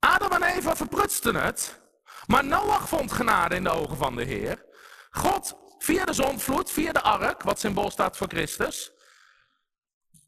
[0.00, 1.80] Adam en Eva verprutsten het,
[2.26, 4.64] maar Noach vond genade in de ogen van de Heer.
[5.10, 8.92] God, via de zondvloed, via de ark, wat symbool staat voor Christus,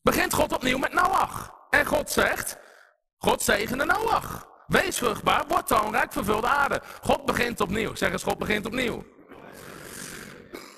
[0.03, 1.55] begint God opnieuw met Noach.
[1.71, 2.59] En God zegt,
[3.17, 4.51] God zegende Noach.
[4.67, 6.83] Wees vruchtbaar, word toonrijk, vervul de aarde.
[7.03, 7.95] God begint opnieuw.
[7.95, 9.05] Zeg eens, God begint opnieuw.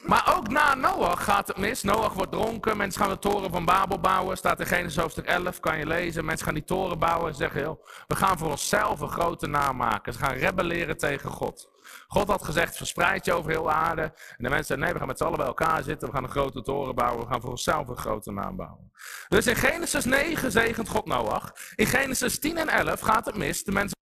[0.04, 1.82] Maar ook na Noach gaat het mis.
[1.82, 2.76] Noach wordt dronken.
[2.76, 4.36] Mensen gaan de toren van Babel bouwen.
[4.36, 6.24] Staat in Genesis hoofdstuk 11, kan je lezen.
[6.24, 9.76] Mensen gaan die toren bouwen en zeggen, heel, we gaan voor onszelf een grote naam
[9.76, 10.12] maken.
[10.12, 11.70] Ze gaan rebelleren tegen God.
[12.08, 14.02] God had gezegd, verspreid je over heel aarde.
[14.02, 16.08] En de mensen zeiden, nee, we gaan met z'n allen bij elkaar zitten.
[16.08, 17.24] We gaan een grote toren bouwen.
[17.24, 18.92] We gaan voor onszelf een grote naam bouwen.
[19.28, 21.52] Dus in Genesis 9 zegent God Noach.
[21.74, 23.64] In Genesis 10 en 11 gaat het mis.
[23.64, 23.96] De mensen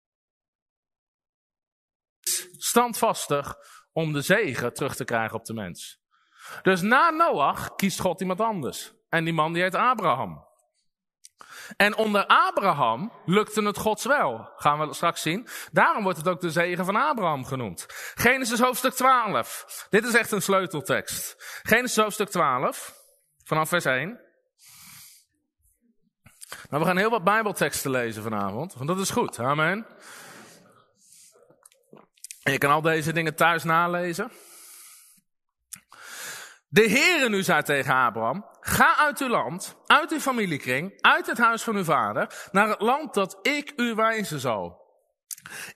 [2.57, 3.57] standvastig
[3.93, 5.99] om de zegen terug te krijgen op de mens.
[6.63, 8.93] Dus na Noach kiest God iemand anders.
[9.09, 10.49] En die man die heet Abraham.
[11.77, 14.51] En onder Abraham lukte het Gods wel.
[14.57, 15.49] Gaan we straks zien.
[15.73, 17.87] Daarom wordt het ook de zegen van Abraham genoemd.
[18.15, 19.87] Genesis hoofdstuk 12.
[19.91, 21.35] Dit is echt een sleuteltekst.
[21.63, 22.95] Genesis hoofdstuk 12.
[23.45, 24.21] Vanaf vers 1.
[26.71, 28.75] Nou, we gaan heel wat Bijbelteksten lezen vanavond.
[28.75, 29.39] Want dat is goed.
[29.39, 29.87] Amen.
[32.43, 34.33] En je kan al deze dingen thuis nalezen.
[36.69, 41.39] De Heere nu zei tegen Abraham, ga uit uw land, uit uw familiekring, uit het
[41.39, 44.81] huis van uw vader, naar het land dat ik u wijzen zal.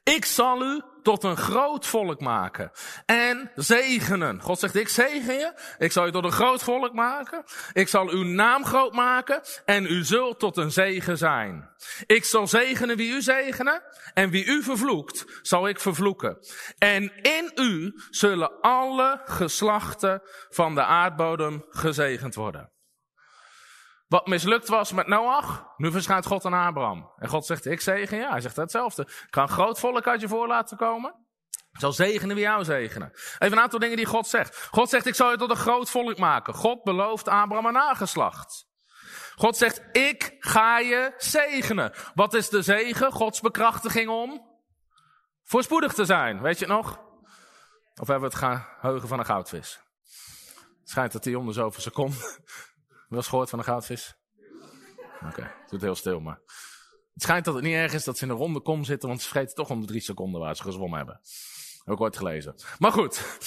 [0.05, 2.71] Ik zal u tot een groot volk maken.
[3.07, 4.41] En zegenen.
[4.41, 5.53] God zegt, ik zegen je.
[5.79, 7.45] Ik zal je tot een groot volk maken.
[7.73, 9.41] Ik zal uw naam groot maken.
[9.65, 11.69] En u zult tot een zegen zijn.
[12.07, 13.83] Ik zal zegenen wie u zegenen.
[14.15, 16.39] En wie u vervloekt, zal ik vervloeken.
[16.79, 22.74] En in u zullen alle geslachten van de aardbodem gezegend worden.
[24.09, 27.13] Wat mislukt was met Noach, nu verschijnt God aan Abraham.
[27.17, 28.29] En God zegt, ik zegen je.
[28.29, 29.03] Hij zegt hetzelfde.
[29.03, 31.15] Ik ga een groot volk uit je voor laten komen.
[31.73, 33.11] Ik zal zegenen wie jou zegenen.
[33.13, 34.69] Even een aantal dingen die God zegt.
[34.71, 36.55] God zegt, ik zal je tot een groot volk maken.
[36.55, 38.67] God belooft Abraham een nageslacht.
[39.35, 41.93] God zegt, ik ga je zegenen.
[42.15, 43.13] Wat is de zegen?
[43.13, 44.47] Gods bekrachtiging om
[45.43, 46.41] voorspoedig te zijn.
[46.43, 46.99] Weet je het nog?
[47.95, 49.81] Of hebben we het geheugen van een goudvis?
[50.81, 52.19] Het schijnt dat die om de zoveel seconden
[53.15, 54.17] wel eens gehoord van een goudvis?
[55.27, 56.41] Oké, het doet heel stil, maar...
[57.15, 59.23] Het schijnt dat het niet erg is dat ze in een ronde kom zitten, want
[59.23, 61.21] ze vergeten toch om de drie seconden waar ze gezwommen hebben.
[61.85, 62.55] Heb ik ooit gelezen.
[62.79, 63.39] Maar goed,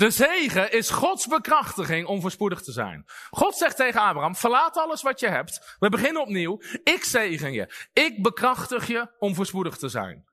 [0.00, 3.04] De zegen is Gods bekrachtiging om voorspoedig te zijn.
[3.30, 5.76] God zegt tegen Abraham, verlaat alles wat je hebt.
[5.78, 6.60] We beginnen opnieuw.
[6.84, 7.88] Ik zegen je.
[7.92, 10.28] Ik bekrachtig je om voorspoedig te zijn.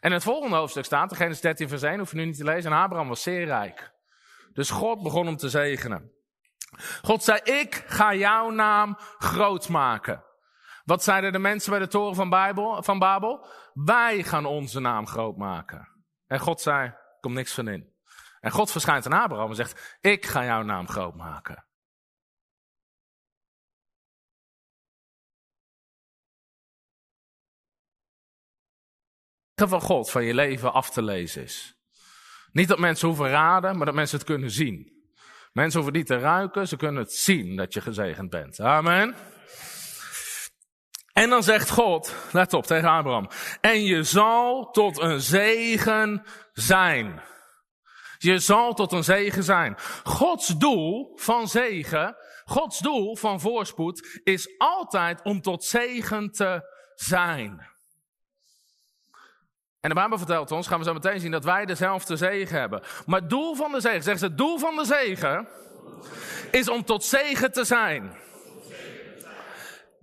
[0.00, 2.72] En het volgende hoofdstuk staat, Genesis 13 vers 1, hoef je nu niet te lezen.
[2.72, 3.92] En Abraham was zeer rijk.
[4.52, 6.12] Dus God begon hem te zegenen.
[7.02, 10.24] God zei, ik ga jouw naam groot maken.
[10.84, 13.46] Wat zeiden de mensen bij de toren van, Bijbel, van Babel?
[13.72, 15.88] Wij gaan onze naam groot maken.
[16.26, 17.94] En God zei, kom niks van in.
[18.40, 21.64] En God verschijnt aan Abraham en zegt, ik ga jouw naam groot maken.
[29.68, 31.74] van God van je leven af te lezen is.
[32.52, 34.99] Niet dat mensen hoeven raden, maar dat mensen het kunnen zien.
[35.52, 38.60] Mensen hoeven niet te ruiken, ze kunnen het zien dat je gezegend bent.
[38.60, 39.14] Amen.
[41.12, 43.28] En dan zegt God, let op tegen Abraham,
[43.60, 47.22] en je zal tot een zegen zijn.
[48.18, 49.76] Je zal tot een zegen zijn.
[50.04, 56.62] Gods doel van zegen, Gods doel van voorspoed is altijd om tot zegen te
[56.94, 57.68] zijn.
[59.80, 62.82] En de Bijbel vertelt ons, gaan we zo meteen zien, dat wij dezelfde zegen hebben.
[63.06, 65.48] Maar het doel van de zegen, zeggen ze, het doel van de zegen
[66.50, 68.12] is om tot zegen te zijn.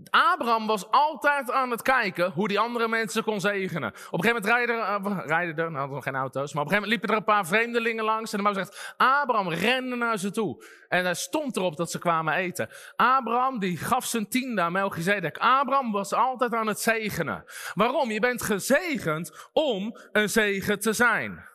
[0.09, 3.89] Abraham was altijd aan het kijken hoe die andere mensen kon zegenen.
[3.89, 6.69] Op een gegeven moment rijden uh, rijden er nou hadden nog geen auto's, maar op
[6.69, 8.31] een gegeven moment liepen er een paar vreemdelingen langs.
[8.31, 10.65] En de man zegt, Abraham rende naar ze toe.
[10.87, 12.69] En hij stond erop dat ze kwamen eten.
[12.95, 15.37] Abraham die gaf zijn tiende aan Melchizedek.
[15.37, 17.43] Abraham was altijd aan het zegenen.
[17.73, 18.11] Waarom?
[18.11, 21.45] Je bent gezegend om een zegen te zijn.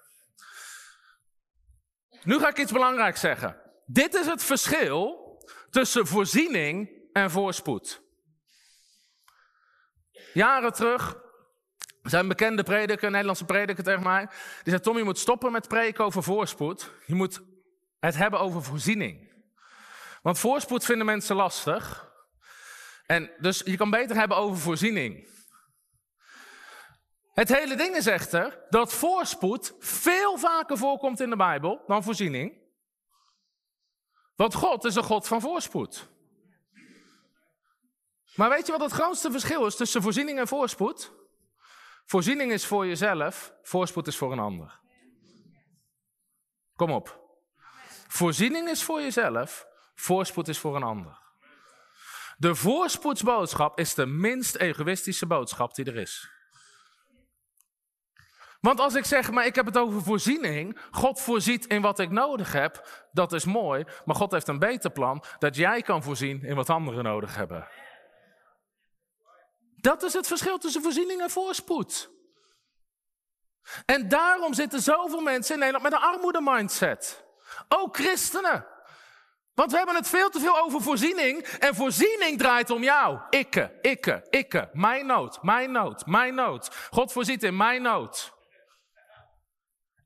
[2.23, 3.57] Nu ga ik iets belangrijks zeggen.
[3.87, 5.21] Dit is het verschil
[5.71, 8.02] tussen voorziening en voorspoed.
[10.33, 11.17] Jaren terug
[12.03, 14.27] zijn bekende prediker, een Nederlandse prediker tegen mij.
[14.27, 16.91] Die zei, Tom, je moet stoppen met preken over voorspoed.
[17.07, 17.41] Je moet
[18.01, 19.33] het hebben over voorziening.
[20.23, 22.11] Want voorspoed vinden mensen lastig.
[23.07, 25.29] En dus je kan beter hebben over voorziening.
[27.35, 32.61] Het hele ding is echter dat voorspoed veel vaker voorkomt in de Bijbel dan voorziening.
[34.37, 36.12] Want God is een God van voorspoed.
[38.35, 41.13] Maar weet je wat het grootste verschil is tussen voorziening en voorspoed?
[42.05, 44.81] Voorziening is voor jezelf, voorspoed is voor een ander.
[46.77, 47.21] Kom op.
[48.09, 51.21] Voorziening is voor jezelf, voorspoed is voor een ander.
[52.37, 56.31] De voorspoedsboodschap is de minst egoïstische boodschap die er is.
[58.61, 62.11] Want als ik zeg, maar ik heb het over voorziening, God voorziet in wat ik
[62.11, 66.43] nodig heb, dat is mooi, maar God heeft een beter plan dat jij kan voorzien
[66.43, 67.69] in wat anderen nodig hebben.
[69.83, 72.11] Dat is het verschil tussen voorziening en voorspoed.
[73.85, 77.25] En daarom zitten zoveel mensen in Nederland met een armoede-mindset.
[77.69, 78.67] Ook christenen.
[79.55, 81.47] Want we hebben het veel te veel over voorziening.
[81.47, 83.21] En voorziening draait om jou.
[83.31, 84.69] Ikke, ikke, ikke.
[84.73, 86.75] Mijn nood, mijn nood, mijn nood.
[86.91, 88.33] God voorziet in mijn nood.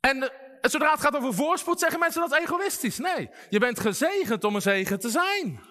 [0.00, 2.98] En zodra het gaat over voorspoed, zeggen mensen dat egoïstisch.
[2.98, 5.65] Nee, je bent gezegend om een zegen te zijn.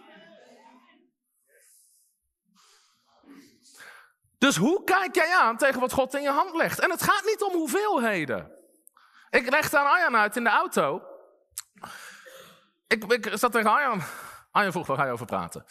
[4.38, 6.80] Dus hoe kijk jij aan tegen wat God in je hand legt?
[6.80, 8.52] En het gaat niet om hoeveelheden.
[9.30, 11.02] Ik legde aan Arjan uit in de auto.
[12.88, 14.02] Ik, ik zat tegen Arjan.
[14.52, 15.66] Arjan vroeg, waar ga je over praten?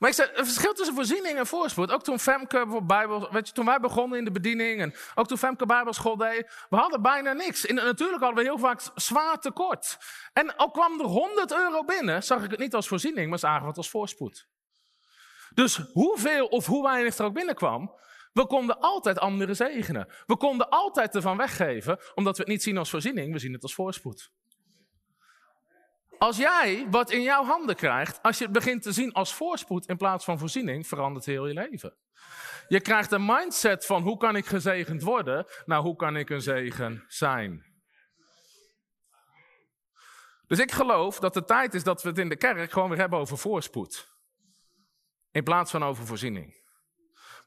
[0.00, 1.90] Maar ik zei, het verschil tussen voorziening en voorspoed.
[1.90, 4.80] Ook toen Femke Bijbel, weet je, toen wij begonnen in de bediening.
[4.80, 6.66] En ook toen Femke Bijbelschool deed.
[6.70, 7.66] We hadden bijna niks.
[7.66, 9.98] Natuurlijk hadden we heel vaak zwaar tekort.
[10.32, 13.62] En al kwam er 100 euro binnen, zag ik het niet als voorziening, maar zagen
[13.62, 14.48] we het als voorspoed.
[15.54, 17.98] Dus hoeveel of hoe weinig er ook binnenkwam,
[18.32, 20.08] we konden altijd anderen zegenen.
[20.26, 23.62] We konden altijd ervan weggeven, omdat we het niet zien als voorziening, we zien het
[23.62, 24.30] als voorspoed.
[26.18, 29.86] Als jij wat in jouw handen krijgt, als je het begint te zien als voorspoed
[29.86, 31.96] in plaats van voorziening, verandert heel je leven.
[32.68, 36.40] Je krijgt een mindset van hoe kan ik gezegend worden, nou hoe kan ik een
[36.40, 37.64] zegen zijn.
[40.46, 42.98] Dus ik geloof dat het tijd is dat we het in de kerk gewoon weer
[42.98, 44.19] hebben over voorspoed.
[45.30, 46.60] In plaats van over voorziening.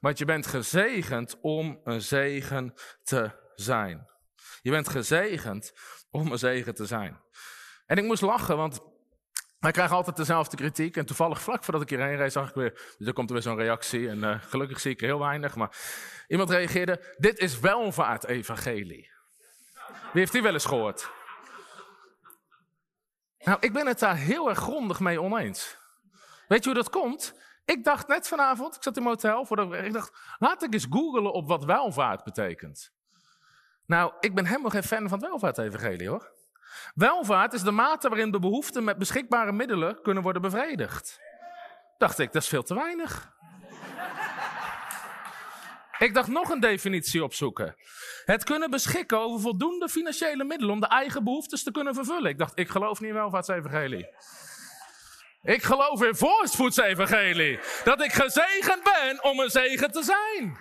[0.00, 4.08] Want je bent gezegend om een zegen te zijn.
[4.62, 5.72] Je bent gezegend
[6.10, 7.22] om een zegen te zijn.
[7.86, 8.80] En ik moest lachen, want
[9.58, 10.96] wij krijgen altijd dezelfde kritiek.
[10.96, 12.94] En toevallig vlak voordat ik hierheen reed, zag ik weer.
[12.98, 14.08] Dus er komt er weer zo'n reactie.
[14.08, 15.54] En uh, gelukkig zie ik er heel weinig.
[15.54, 15.76] Maar
[16.28, 19.10] iemand reageerde: Dit is welvaart-evangelie.
[19.84, 21.10] Wie heeft die wel eens gehoord?
[23.38, 25.76] Nou, ik ben het daar heel erg grondig mee oneens.
[26.48, 27.34] Weet je hoe dat komt?
[27.64, 30.72] Ik dacht net vanavond, ik zat in mijn hotel, voor de, ik dacht, laat ik
[30.72, 32.92] eens googelen op wat welvaart betekent.
[33.86, 36.32] Nou, ik ben helemaal geen fan van het welvaart-evangelie hoor.
[36.94, 41.20] Welvaart is de mate waarin de behoeften met beschikbare middelen kunnen worden bevredigd.
[41.98, 43.32] Dacht ik, dat is veel te weinig.
[45.98, 47.76] Ik dacht nog een definitie opzoeken.
[48.24, 52.30] Het kunnen beschikken over voldoende financiële middelen om de eigen behoeftes te kunnen vervullen.
[52.30, 54.08] Ik dacht, ik geloof niet in welvaartsevangelie.
[55.44, 57.58] Ik geloof in voorspoedsevangelie.
[57.84, 60.58] Dat ik gezegend ben om een zegen te zijn.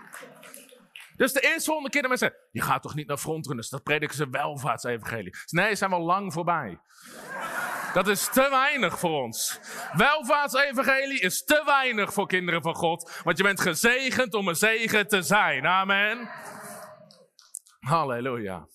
[1.15, 3.83] Dus de eerste volgende keer dat mensen zeggen, je gaat toch niet naar frontrunners, dat
[3.83, 5.35] prediken ze welvaartsevangelie.
[5.49, 6.79] Nee, zijn we al lang voorbij.
[7.93, 9.59] Dat is te weinig voor ons.
[9.93, 13.21] Welvaartsevangelie is te weinig voor kinderen van God.
[13.23, 15.65] Want je bent gezegend om een zegen te zijn.
[15.65, 16.29] Amen.
[17.79, 18.67] Halleluja.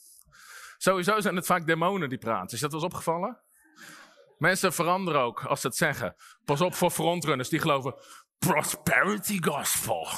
[0.77, 2.55] Sowieso zijn het vaak demonen die praten.
[2.55, 3.41] Is dat wel opgevallen?
[4.39, 6.15] Mensen veranderen ook als ze het zeggen.
[6.45, 7.95] Pas op voor frontrunners die geloven
[8.39, 10.09] prosperity gospel.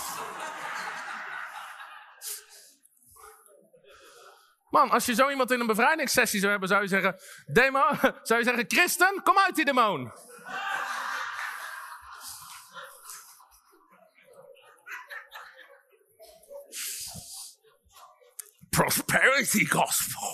[4.71, 7.85] Man, als je zo iemand in een bevrijdingssessie zou hebben, zou je zeggen: Demo,
[8.29, 10.13] zou je zeggen: Christen, kom uit die demon.
[18.71, 20.30] Prosperity gospel.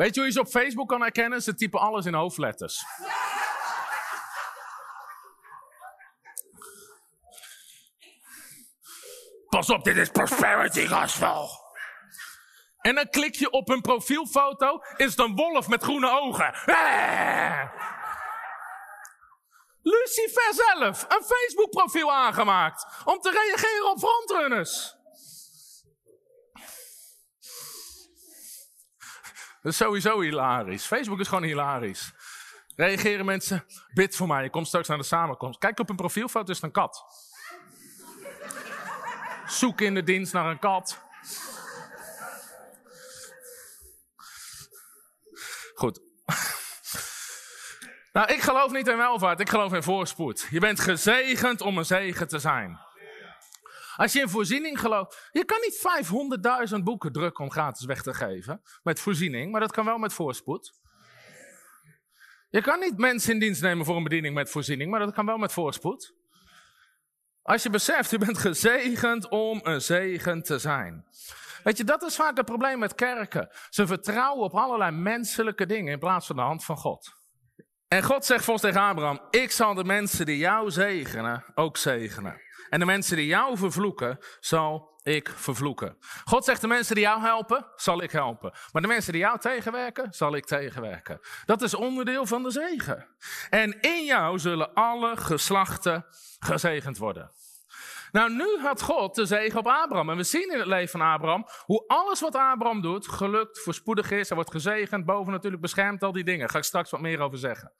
[0.00, 1.42] Weet je hoe je ze op Facebook kan herkennen?
[1.42, 2.84] Ze typen alles in hoofdletters.
[9.48, 11.48] Pas op, dit is prosperity gospel.
[12.80, 16.54] En dan klik je op hun profielfoto, is het een wolf met groene ogen.
[19.82, 24.99] Lucifer zelf, een Facebook profiel aangemaakt om te reageren op frontrunners.
[29.62, 30.86] Dat is sowieso hilarisch.
[30.86, 32.12] Facebook is gewoon hilarisch.
[32.76, 35.58] Reageren mensen, bid voor mij, je komt straks naar de samenkomst.
[35.58, 37.04] Kijk op een profielfoto, is een kat.
[39.46, 41.00] Zoek in de dienst naar een kat.
[45.74, 46.00] Goed.
[48.12, 50.46] Nou, ik geloof niet in welvaart, ik geloof in voorspoed.
[50.50, 52.78] Je bent gezegend om een zegen te zijn.
[54.00, 55.28] Als je in voorziening gelooft.
[55.32, 58.62] Je kan niet 500.000 boeken drukken om gratis weg te geven.
[58.82, 60.72] Met voorziening, maar dat kan wel met voorspoed.
[62.48, 65.26] Je kan niet mensen in dienst nemen voor een bediening met voorziening, maar dat kan
[65.26, 66.14] wel met voorspoed.
[67.42, 71.06] Als je beseft, je bent gezegend om een zegen te zijn.
[71.62, 73.48] Weet je, dat is vaak het probleem met kerken.
[73.68, 77.12] Ze vertrouwen op allerlei menselijke dingen in plaats van de hand van God.
[77.88, 82.48] En God zegt volgens tegen Abraham: Ik zal de mensen die jou zegenen ook zegenen.
[82.70, 85.96] En de mensen die jou vervloeken, zal ik vervloeken.
[86.24, 88.52] God zegt: De mensen die jou helpen, zal ik helpen.
[88.72, 91.20] Maar de mensen die jou tegenwerken, zal ik tegenwerken.
[91.44, 93.06] Dat is onderdeel van de zegen.
[93.50, 96.06] En in jou zullen alle geslachten
[96.38, 97.32] gezegend worden.
[98.12, 100.10] Nou, nu had God de zegen op Abraham.
[100.10, 104.10] En we zien in het leven van Abraham hoe alles wat Abraham doet gelukt, voorspoedig
[104.10, 104.28] is.
[104.28, 106.40] Hij wordt gezegend, boven natuurlijk beschermd, al die dingen.
[106.40, 107.72] Daar ga ik straks wat meer over zeggen.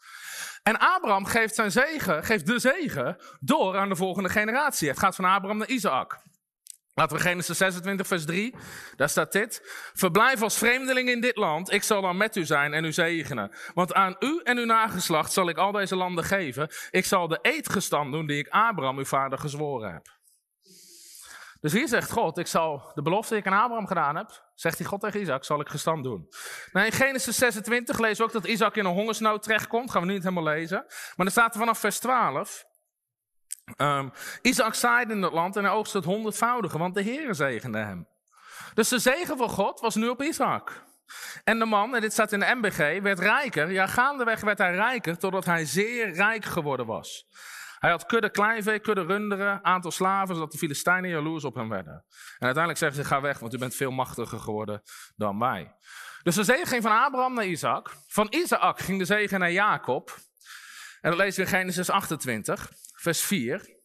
[0.62, 4.88] En Abraham geeft zijn zegen, geeft de zegen door aan de volgende generatie.
[4.88, 6.22] Het gaat van Abraham naar Isaac.
[6.94, 8.54] Laten we Genesis 26, vers 3.
[8.96, 9.60] Daar staat dit.
[9.94, 11.72] Verblijf als vreemdeling in dit land.
[11.72, 13.50] Ik zal dan met u zijn en u zegenen.
[13.74, 16.68] Want aan u en uw nageslacht zal ik al deze landen geven.
[16.90, 20.19] Ik zal de eedgestand doen die ik Abraham, uw vader, gezworen heb.
[21.60, 24.78] Dus hier zegt God, ik zal de belofte die ik aan Abraham gedaan heb, zegt
[24.78, 26.28] hij God tegen Isaac, zal ik gestand doen.
[26.72, 29.90] Nou, in Genesis 26 lezen we ook dat Isaac in een hongersnood terechtkomt.
[29.90, 30.84] Gaan we nu niet helemaal lezen.
[31.16, 32.64] Maar er staat er vanaf vers 12.
[33.76, 37.78] Um, Isaac zaaide in het land en hij oogst het honderdvoudige, want de Heer zegende
[37.78, 38.08] hem.
[38.74, 40.84] Dus de zegen van God was nu op Isaac.
[41.44, 43.70] En de man, en dit staat in de MBG, werd rijker.
[43.70, 47.26] Ja, gaandeweg werd hij rijker totdat hij zeer rijk geworden was.
[47.80, 51.92] Hij had kudde kleinvee, kudde runderen, aantal slaven, zodat de Filistijnen jaloers op hem werden.
[52.38, 54.82] En uiteindelijk zeggen ze, ga weg, want u bent veel machtiger geworden
[55.16, 55.74] dan wij.
[56.22, 57.90] Dus de zegen ging van Abraham naar Isaac.
[58.06, 60.16] Van Isaac ging de zegen naar Jacob.
[61.00, 63.78] En dat lezen we in Genesis 28, vers 4.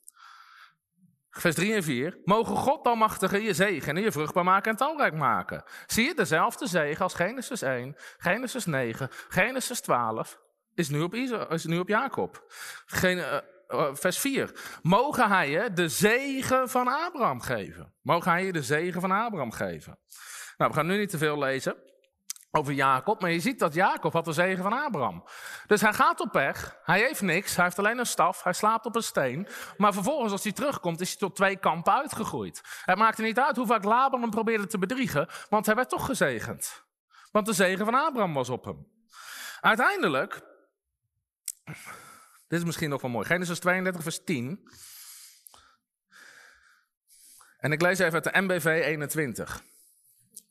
[1.30, 2.20] Vers 3 en 4.
[2.24, 5.64] Mogen God almachtige je zegen en je vruchtbaar maken en talrijk maken.
[5.86, 11.52] Zie je dezelfde zegen als Genesis 1, Genesis 9, Genesis 12 is nu op, Isaac,
[11.52, 12.44] is nu op Jacob.
[12.86, 13.38] Geen, uh,
[13.92, 14.80] vers 4.
[14.82, 17.94] Mogen hij je de zegen van Abraham geven.
[18.02, 20.00] Mogen hij je de zegen van Abraham geven.
[20.58, 21.76] Nou, we gaan nu niet te veel lezen
[22.56, 25.24] over Jacob, maar je ziet dat Jacob had de zegen van Abraham.
[25.68, 28.86] Dus hij gaat op weg, hij heeft niks, hij heeft alleen een staf, hij slaapt
[28.86, 29.48] op een steen.
[29.78, 32.62] Maar vervolgens als hij terugkomt is hij tot twee kampen uitgegroeid.
[32.86, 36.06] Het maakte niet uit hoe vaak Laban hem probeerde te bedriegen, want hij werd toch
[36.06, 36.84] gezegend.
[37.32, 38.88] Want de zegen van Abraham was op hem.
[39.60, 40.42] Uiteindelijk,
[42.56, 44.70] dit is misschien nog wel mooi, Genesis 32 vers 10.
[47.58, 49.64] En ik lees even uit de MBV 21.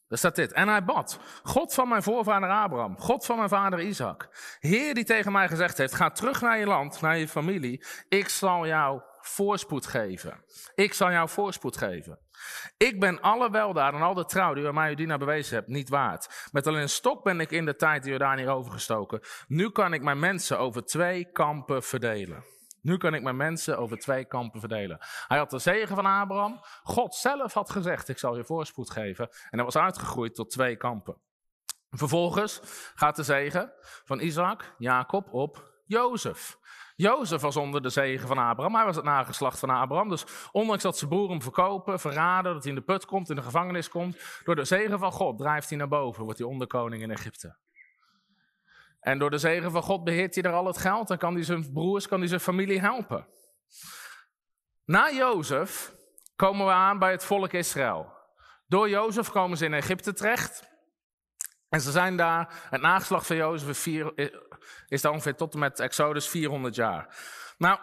[0.08, 0.52] Daar staat dit.
[0.52, 1.18] En hij bad.
[1.42, 2.98] God van mijn voorvader Abraham.
[2.98, 4.28] God van mijn vader Isaac.
[4.60, 5.94] Heer die tegen mij gezegd heeft.
[5.94, 7.84] Ga terug naar je land, naar je familie.
[8.08, 10.44] Ik zal jou voorspoed geven.
[10.74, 12.18] Ik zal jou voorspoed geven.
[12.76, 15.88] Ik ben alle weldaad en al de trouw die u mij Udina bewezen hebt niet
[15.88, 16.48] waard.
[16.52, 19.20] Met alleen een stok ben ik in de tijd die daar niet overgestoken.
[19.46, 22.44] Nu kan ik mijn mensen over twee kampen verdelen.
[22.80, 24.98] Nu kan ik mijn mensen over twee kampen verdelen.
[25.26, 26.60] Hij had de zegen van Abraham.
[26.82, 29.28] God zelf had gezegd: Ik zal je voorspoed geven.
[29.28, 31.16] En hij was uitgegroeid tot twee kampen.
[31.90, 32.60] Vervolgens
[32.94, 33.72] gaat de zegen
[34.04, 36.58] van Isaac, Jacob op Jozef.
[36.96, 38.74] Jozef was onder de zegen van Abraham.
[38.74, 40.08] Hij was het nageslacht van Abraham.
[40.08, 43.36] Dus ondanks dat zijn broer hem verkopen, verraden, dat hij in de put komt, in
[43.36, 47.02] de gevangenis komt, door de zegen van God drijft hij naar boven, wordt hij onderkoning
[47.02, 47.56] in Egypte.
[49.00, 51.42] En door de zegen van God beheert hij er al het geld en kan hij
[51.42, 53.26] zijn broers, kan hij zijn familie helpen.
[54.84, 55.94] Na Jozef
[56.36, 58.12] komen we aan bij het volk Israël.
[58.66, 60.72] Door Jozef komen ze in Egypte terecht.
[61.68, 64.30] En ze zijn daar, het nageslacht van Jozef is
[64.88, 67.16] daar ongeveer tot en met Exodus 400 jaar.
[67.58, 67.78] Nou,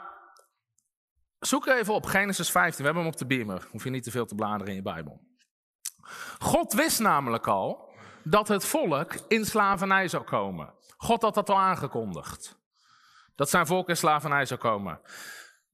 [1.39, 3.67] zoek even op Genesis 15, we hebben hem op de beamer.
[3.71, 5.21] Hoef je niet te veel te bladeren in je Bijbel.
[6.39, 7.89] God wist namelijk al
[8.23, 10.73] dat het volk in slavernij zou komen.
[10.97, 12.59] God had dat al aangekondigd.
[13.35, 15.01] Dat zijn volk in slavernij zou komen.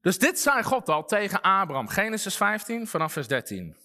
[0.01, 1.87] Dus dit zei God al tegen Abraham.
[1.87, 3.77] Genesis 15 vanaf vers 13.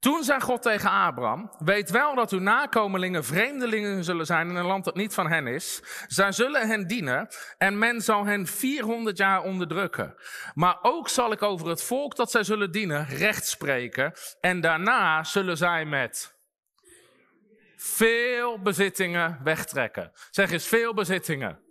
[0.00, 4.66] Toen zei God tegen Abraham: Weet wel dat uw nakomelingen vreemdelingen zullen zijn in een
[4.66, 5.82] land dat niet van hen is.
[6.06, 7.28] Zij zullen hen dienen
[7.58, 10.14] en men zal hen 400 jaar onderdrukken.
[10.54, 14.12] Maar ook zal ik over het volk dat zij zullen dienen recht spreken.
[14.40, 16.34] En daarna zullen zij met
[17.76, 20.12] veel bezittingen wegtrekken.
[20.30, 21.69] Zeg eens veel bezittingen.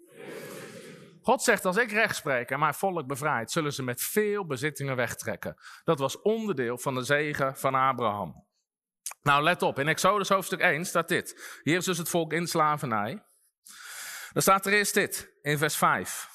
[1.30, 4.96] God zegt, als ik recht spreek en mijn volk bevrijd, zullen ze met veel bezittingen
[4.96, 5.56] wegtrekken.
[5.84, 8.46] Dat was onderdeel van de zegen van Abraham.
[9.22, 11.60] Nou, let op, in Exodus hoofdstuk 1 staat dit.
[11.64, 13.24] Hier is dus het volk in slavernij.
[14.34, 16.30] Dan staat er eerst dit, in vers 5.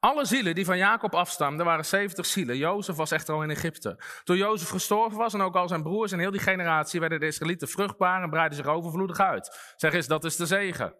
[0.00, 2.56] Alle zielen die van Jacob afstamden waren 70 zielen.
[2.56, 4.02] Jozef was echter al in Egypte.
[4.24, 7.26] Toen Jozef gestorven was en ook al zijn broers en heel die generatie werden de
[7.26, 9.74] Israëlieten vruchtbaar en breidden zich overvloedig uit.
[9.76, 10.94] Zeg eens, dat is de zegen.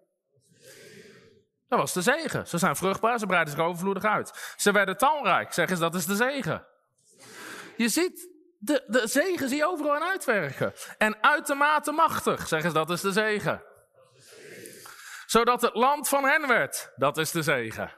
[1.68, 2.46] Dat was de zegen.
[2.46, 4.54] Ze zijn vruchtbaar, ze breiden zich overvloedig uit.
[4.56, 5.52] Ze werden talrijk.
[5.52, 6.66] Zeg eens, dat is de zegen.
[7.76, 10.74] Je ziet, de, de zegen zie je overal aan uitwerken.
[10.98, 12.48] En uitermate machtig.
[12.48, 13.62] Zeg eens, dat is de zegen.
[15.26, 16.92] Zodat het land van hen werd.
[16.96, 17.96] Dat is de zegen.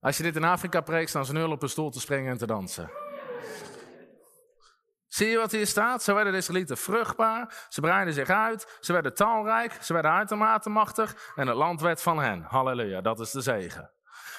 [0.00, 2.38] Als je dit in Afrika preekt, staan ze nul op een stoel te springen en
[2.38, 2.90] te dansen.
[5.14, 6.02] Zie je wat hier staat?
[6.02, 10.68] Ze werden de Israëlieten vruchtbaar, ze breidden zich uit, ze werden talrijk, ze werden uitermate
[10.68, 12.42] machtig en het land werd van hen.
[12.42, 13.90] Halleluja, dat is de zegen.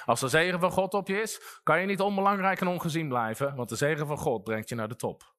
[0.06, 3.56] Als de zegen van God op je is, kan je niet onbelangrijk en ongezien blijven,
[3.56, 5.34] want de zegen van God brengt je naar de top.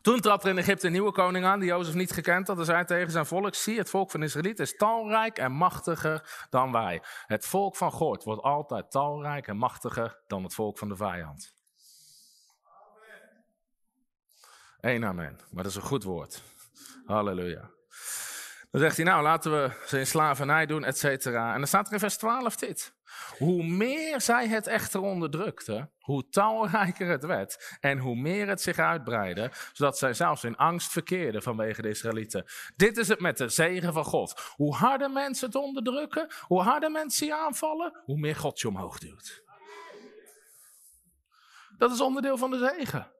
[0.00, 2.58] Toen trad er in Egypte een nieuwe koning aan, die Jozef niet gekend had.
[2.58, 6.72] En zei tegen zijn volk, zie, het volk van Israël is talrijk en machtiger dan
[6.72, 7.02] wij.
[7.26, 11.61] Het volk van God wordt altijd talrijk en machtiger dan het volk van de vijand.
[14.82, 15.38] Eén amen.
[15.50, 16.42] Maar dat is een goed woord.
[17.06, 17.70] Halleluja.
[18.70, 21.52] Dan zegt hij, nou laten we ze in slavernij doen, et cetera.
[21.52, 22.94] En dan staat er in vers 12 dit.
[23.38, 28.78] Hoe meer zij het echter onderdrukte, hoe talrijker het werd en hoe meer het zich
[28.78, 32.44] uitbreidde, zodat zij zelfs in angst verkeerden vanwege de Israëlieten.
[32.76, 34.52] Dit is het met de zegen van God.
[34.56, 38.98] Hoe harder mensen het onderdrukken, hoe harder mensen je aanvallen, hoe meer God je omhoog
[38.98, 39.42] duwt.
[41.78, 43.12] Dat is onderdeel van de zegen.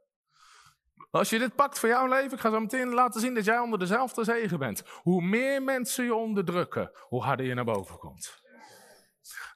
[1.12, 3.58] Als je dit pakt voor jouw leven, ik ga zo meteen laten zien dat jij
[3.58, 4.82] onder dezelfde zegen bent.
[5.02, 8.42] Hoe meer mensen je onderdrukken, hoe harder je naar boven komt.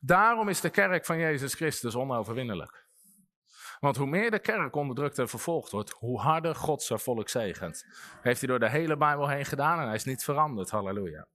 [0.01, 2.87] Daarom is de kerk van Jezus Christus onoverwinnelijk.
[3.81, 7.85] Want hoe meer de kerk onderdrukt en vervolgd wordt, hoe harder God zijn volk zegent.
[8.21, 10.71] Heeft hij door de hele Bijbel heen gedaan en hij is niet veranderd.
[10.71, 11.27] Halleluja.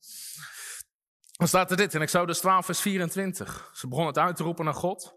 [1.31, 3.69] Dan staat er dit in Exodus 12, vers 24.
[3.73, 5.13] Ze begonnen het uit te roepen naar God.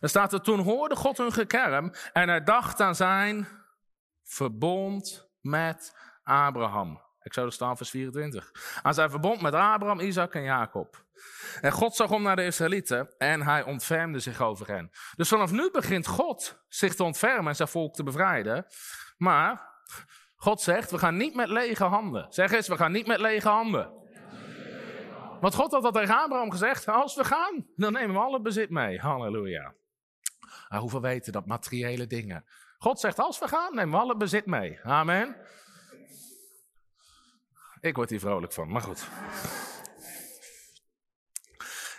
[0.00, 3.59] Dan staat er, toen hoorde God hun gekerm en hij dacht aan zijn
[4.30, 7.00] verbond met Abraham.
[7.20, 8.78] Exodus 12, vers 24.
[8.82, 11.04] Aan zijn verbond met Abraham, Isaac en Jacob.
[11.60, 14.90] En God zag om naar de Israëlieten en hij ontfermde zich over hen.
[15.16, 18.66] Dus vanaf nu begint God zich te ontfermen en zijn volk te bevrijden.
[19.16, 19.68] Maar
[20.36, 22.26] God zegt, we gaan niet met lege handen.
[22.32, 23.92] Zeg eens, we gaan niet met lege handen.
[25.40, 28.70] Want God had dat tegen Abraham gezegd, als we gaan, dan nemen we alle bezit
[28.70, 28.98] mee.
[28.98, 29.74] Halleluja.
[30.68, 32.44] Nou, hoeveel weten dat materiële dingen.
[32.82, 34.80] God zegt, als we gaan, we alle bezit mee.
[34.82, 35.36] Amen.
[37.80, 39.08] Ik word hier vrolijk van, maar goed.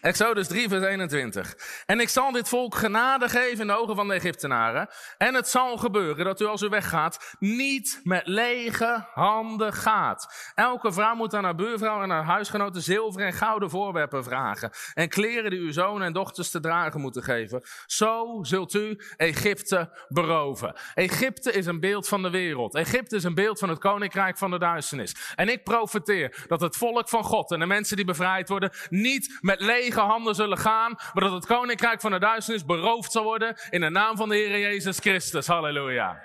[0.02, 1.58] Exodus 3, vers 21.
[1.86, 4.90] En ik zal dit volk genade geven in de ogen van de Egyptenaren.
[5.18, 10.52] En het zal gebeuren dat u als u weggaat niet met lege handen gaat.
[10.56, 14.72] Elke vrouw moet aan haar buurvrouw en haar huisgenoten zilver en gouden voorwerpen vragen.
[14.94, 17.62] En kleren die uw zonen en dochters te dragen moeten geven.
[17.86, 20.76] Zo zult u Egypte beroven.
[20.94, 22.76] Egypte is een beeld van de wereld.
[22.76, 25.16] Egypte is een beeld van het koninkrijk van de duisternis.
[25.36, 29.38] En ik profeteer dat het volk van God en de mensen die bevrijd worden niet
[29.42, 33.56] met lege handen zullen gaan, maar dat het koninkrijk van de duisternis beroofd zal worden
[33.70, 35.48] in de naam van de Heer Jezus Christus.
[35.48, 36.22] Halleluja.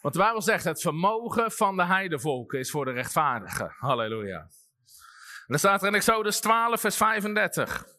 [0.00, 3.74] Want de Bijbel zegt, het vermogen van de heidevolken is voor de rechtvaardigen.
[3.78, 4.38] Halleluja.
[4.38, 4.48] En
[5.46, 7.95] dan staat er in Exodus 12, vers 35.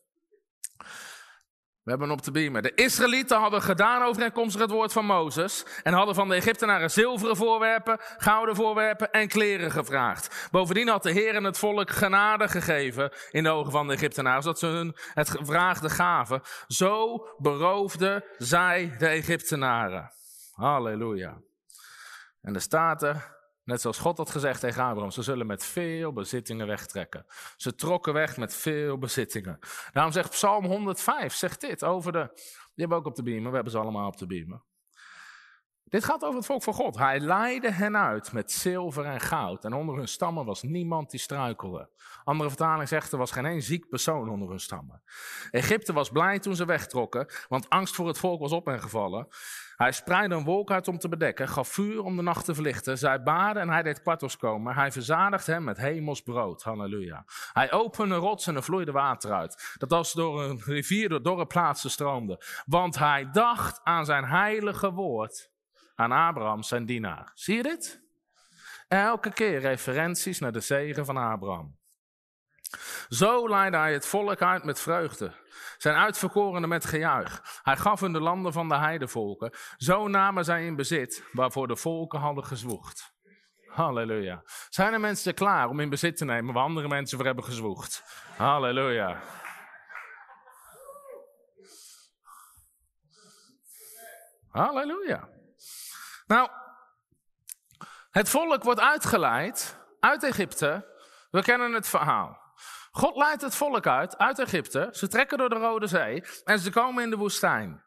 [1.87, 2.61] We hebben op de beamer.
[2.61, 5.65] De Israëlieten hadden gedaan overeenkomstig het woord van Mozes.
[5.83, 10.47] En hadden van de Egyptenaren zilveren voorwerpen, gouden voorwerpen en kleren gevraagd.
[10.51, 14.59] Bovendien had de Heer het volk genade gegeven in de ogen van de Egyptenaren, zodat
[14.59, 16.41] ze hun het gevraagde gaven.
[16.67, 20.11] Zo beroofden zij de Egyptenaren.
[20.51, 21.41] Halleluja.
[22.41, 23.23] En de staten
[23.67, 27.25] Net zoals God had gezegd tegen Abraham, ze zullen met veel bezittingen wegtrekken.
[27.57, 29.59] Ze trokken weg met veel bezittingen.
[29.91, 32.29] Daarom zegt Psalm 105, zegt dit over de...
[32.33, 34.61] Die hebben we ook op de beamer, we hebben ze allemaal op de beamer.
[35.89, 36.97] Dit gaat over het volk van God.
[36.97, 39.65] Hij leidde hen uit met zilver en goud.
[39.65, 41.89] En onder hun stammen was niemand die struikelde.
[42.23, 45.01] Andere vertaling zegt er was geen één ziek persoon onder hun stammen.
[45.51, 49.27] Egypte was blij toen ze wegtrokken, want angst voor het volk was op hen gevallen.
[49.75, 52.97] Hij spreidde een wolk uit om te bedekken, gaf vuur om de nacht te verlichten.
[52.97, 54.75] Zij baden en hij deed kwartels komen.
[54.75, 56.63] Hij verzadigde hem met hemels brood.
[56.63, 57.25] Halleluja.
[57.53, 59.75] Hij opende een rots en er vloeide water uit.
[59.77, 62.41] Dat als door een rivier door dorre plaatsen stroomde.
[62.65, 65.55] Want hij dacht aan zijn heilige woord
[65.97, 67.31] aan Abraham, zijn dienaar.
[67.33, 68.01] Zie je dit?
[68.87, 71.77] Elke keer referenties naar de zegen van Abraham.
[73.09, 75.33] Zo leidde hij het volk uit met vreugde,
[75.77, 77.59] zijn uitverkorenen met gejuich.
[77.63, 79.51] Hij gaf hun de landen van de heidevolken.
[79.77, 83.15] Zo namen zij in bezit waarvoor de volken hadden gezwoegd.
[83.65, 84.43] Halleluja.
[84.69, 88.03] Zijn er mensen klaar om in bezit te nemen waar andere mensen voor hebben gezwoegd?
[88.37, 89.21] Halleluja.
[94.49, 95.36] Halleluja.
[96.27, 96.49] Nou,
[98.09, 100.95] het volk wordt uitgeleid uit Egypte.
[101.31, 102.45] We kennen het verhaal.
[102.91, 104.89] God leidt het volk uit, uit Egypte.
[104.91, 107.83] Ze trekken door de Rode Zee en ze komen in de woestijn.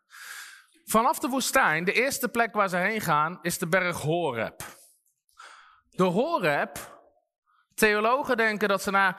[0.84, 4.62] Vanaf de woestijn, de eerste plek waar ze heen gaan, is de berg Horeb.
[5.90, 6.78] De Horeb,
[7.74, 9.16] theologen denken dat ze na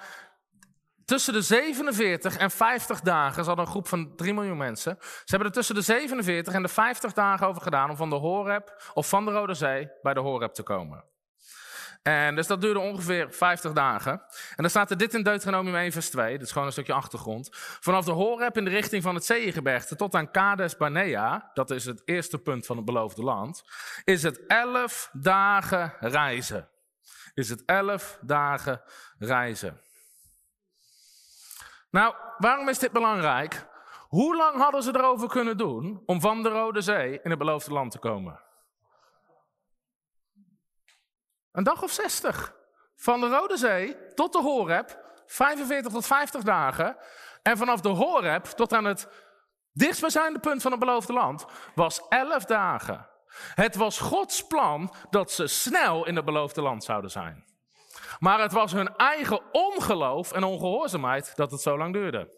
[1.11, 4.97] tussen de 47 en 50 dagen, ze hadden een groep van 3 miljoen mensen.
[4.99, 8.15] Ze hebben er tussen de 47 en de 50 dagen over gedaan om van de
[8.15, 11.03] Horeb of van de Rode Zee bij de Horeb te komen.
[12.01, 14.11] En dus dat duurde ongeveer 50 dagen.
[14.11, 16.31] En dan staat er dit in Deuteronomium 1 vers 2.
[16.31, 17.49] Dit is gewoon een stukje achtergrond.
[17.79, 21.85] Vanaf de Horeb in de richting van het Zeegebergte tot aan Kades Barnea, dat is
[21.85, 23.63] het eerste punt van het beloofde land,
[24.03, 26.69] is het 11 dagen reizen.
[27.33, 28.81] Is het 11 dagen
[29.17, 29.81] reizen.
[31.91, 33.67] Nou, waarom is dit belangrijk?
[34.07, 37.73] Hoe lang hadden ze erover kunnen doen om van de Rode Zee in het beloofde
[37.73, 38.41] land te komen?
[41.51, 42.55] Een dag of 60.
[42.95, 46.97] Van de Rode Zee tot de Horeb, 45 tot 50 dagen.
[47.41, 49.07] En vanaf de Horeb tot aan het
[49.71, 53.09] dichtstbijzijnde punt van het beloofde land was 11 dagen.
[53.55, 57.50] Het was Gods plan dat ze snel in het beloofde land zouden zijn.
[58.21, 62.29] Maar het was hun eigen ongeloof en ongehoorzaamheid dat het zo lang duurde.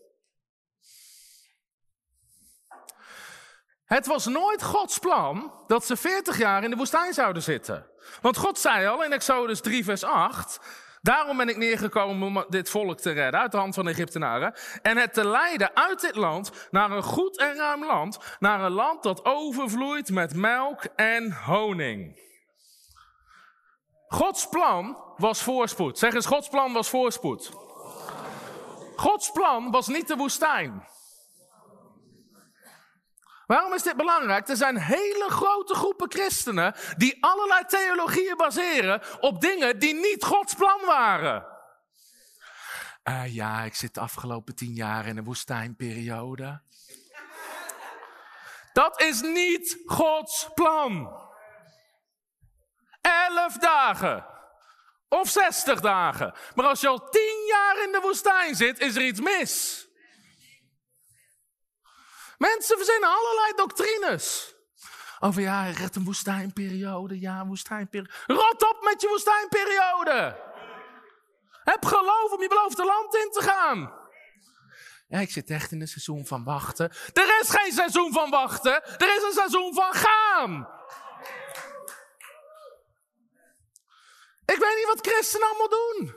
[3.85, 7.87] Het was nooit Gods plan dat ze 40 jaar in de woestijn zouden zitten.
[8.21, 10.59] Want God zei al in Exodus 3, vers 8:
[11.01, 14.53] Daarom ben ik neergekomen om dit volk te redden uit de hand van de Egyptenaren.
[14.81, 18.17] En het te leiden uit dit land naar een goed en ruim land.
[18.39, 22.31] Naar een land dat overvloeit met melk en honing.
[24.13, 25.99] Gods plan was voorspoed.
[25.99, 27.51] Zeg eens, Gods plan was voorspoed.
[28.95, 30.87] Gods plan was niet de woestijn.
[33.45, 34.47] Waarom is dit belangrijk?
[34.47, 40.53] Er zijn hele grote groepen christenen die allerlei theologieën baseren op dingen die niet Gods
[40.53, 41.45] plan waren.
[43.03, 46.61] Uh, ja, ik zit de afgelopen tien jaar in een woestijnperiode.
[48.73, 51.22] Dat is niet Gods plan.
[53.03, 54.25] Elf dagen.
[55.09, 56.33] Of zestig dagen.
[56.55, 59.87] Maar als je al tien jaar in de woestijn zit, is er iets mis.
[62.37, 64.55] Mensen verzinnen allerlei doctrines.
[65.19, 67.19] Over ja, redt een woestijnperiode.
[67.19, 68.13] Ja, woestijnperiode.
[68.25, 70.51] Rot op met je woestijnperiode.
[71.63, 73.93] Heb geloof om je beloofde land in te gaan.
[75.07, 76.91] Ja, ik zit echt in een seizoen van wachten.
[77.13, 78.83] Er is geen seizoen van wachten.
[78.83, 80.67] Er is een seizoen van gaan.
[84.45, 86.13] Ik weet niet wat christenen allemaal doen.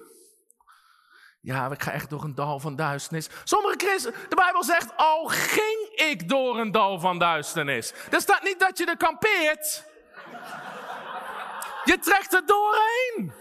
[1.41, 3.29] Ja, ik ga echt door een dal van duisternis.
[3.45, 7.93] Sommige christenen, de Bijbel zegt, al ging ik door een dal van duisternis.
[8.11, 9.85] Er staat niet dat je er kampeert.
[11.85, 13.33] Je trekt er doorheen.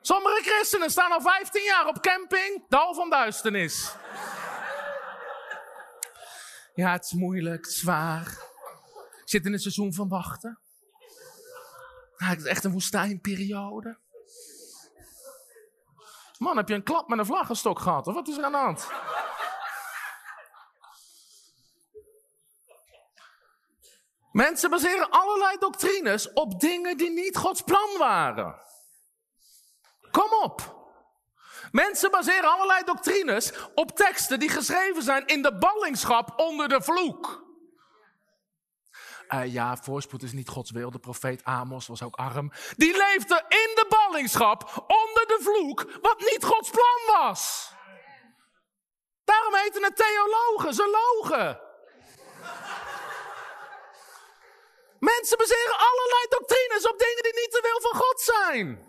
[0.00, 3.94] Sommige christenen staan al 15 jaar op camping, dal van duisternis.
[6.74, 8.38] Ja, het is moeilijk, het is zwaar.
[9.24, 10.60] Zit in een seizoen van wachten.
[12.16, 13.98] Ja, is echt een woestijnperiode.
[16.38, 18.06] Man, heb je een klap met een vlaggenstok gehad?
[18.06, 18.88] Of wat is er aan de hand?
[24.32, 28.60] Mensen baseren allerlei doctrines op dingen die niet Gods plan waren.
[30.10, 30.74] Kom op.
[31.70, 37.45] Mensen baseren allerlei doctrines op teksten die geschreven zijn in de ballingschap onder de vloek.
[39.28, 40.90] Uh, ja, voorspoed is niet Gods wil.
[40.90, 42.52] De profeet Amos was ook arm.
[42.76, 47.70] Die leefde in de ballingschap onder de vloek, wat niet Gods plan was.
[49.24, 51.60] Daarom heten het theologen, ze logen.
[54.98, 58.85] Mensen baseren allerlei doctrines op dingen die niet de wil van God zijn.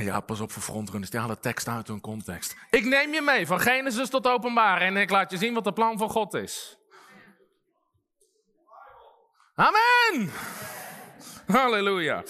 [0.00, 1.10] Ja, pas op voor frontrunners.
[1.10, 2.56] Die halen tekst uit hun context.
[2.70, 5.72] Ik neem je mee van Genesis tot openbaar en ik laat je zien wat de
[5.72, 6.76] plan van God is.
[9.54, 10.32] Amen.
[11.46, 12.22] Halleluja.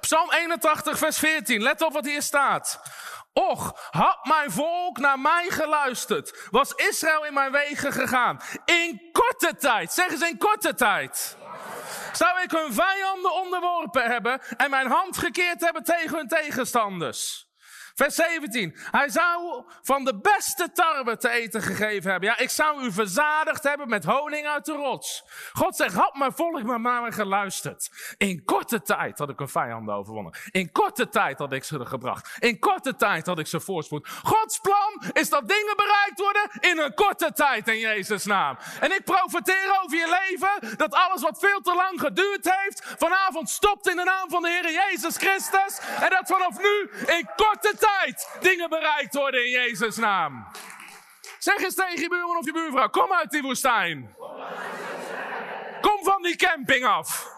[0.00, 1.62] Psalm 81, vers 14.
[1.62, 2.80] Let op wat hier staat.
[3.32, 8.40] Och, had mijn volk naar mij geluisterd, was Israël in mijn wegen gegaan.
[8.64, 11.36] In korte tijd, zeggen ze in korte tijd.
[12.12, 17.50] Zou ik hun vijanden onderworpen hebben en mijn hand gekeerd hebben tegen hun tegenstanders?
[17.94, 18.76] Vers 17.
[18.90, 22.28] Hij zou van de beste tarwe te eten gegeven hebben.
[22.28, 25.24] Ja, ik zou u verzadigd hebben met honing uit de rots.
[25.52, 27.90] God zegt, had mijn volk maar naar me geluisterd.
[28.16, 30.34] In korte tijd had ik een vijand overwonnen.
[30.50, 32.36] In korte tijd had ik ze er gebracht.
[32.38, 34.08] In korte tijd had ik ze voorspoed.
[34.22, 38.56] Gods plan is dat dingen bereikt worden in een korte tijd in Jezus' naam.
[38.80, 43.50] En ik profiteer over je leven dat alles wat veel te lang geduurd heeft, vanavond
[43.50, 45.80] stopt in de naam van de Heer Jezus Christus.
[46.00, 47.81] En dat vanaf nu in korte tijd
[48.40, 50.46] dingen bereikt worden in Jezus' naam.
[51.38, 54.16] Zeg eens tegen je buurman of je buurvrouw: kom uit die woestijn.
[55.80, 57.30] Kom van die camping af.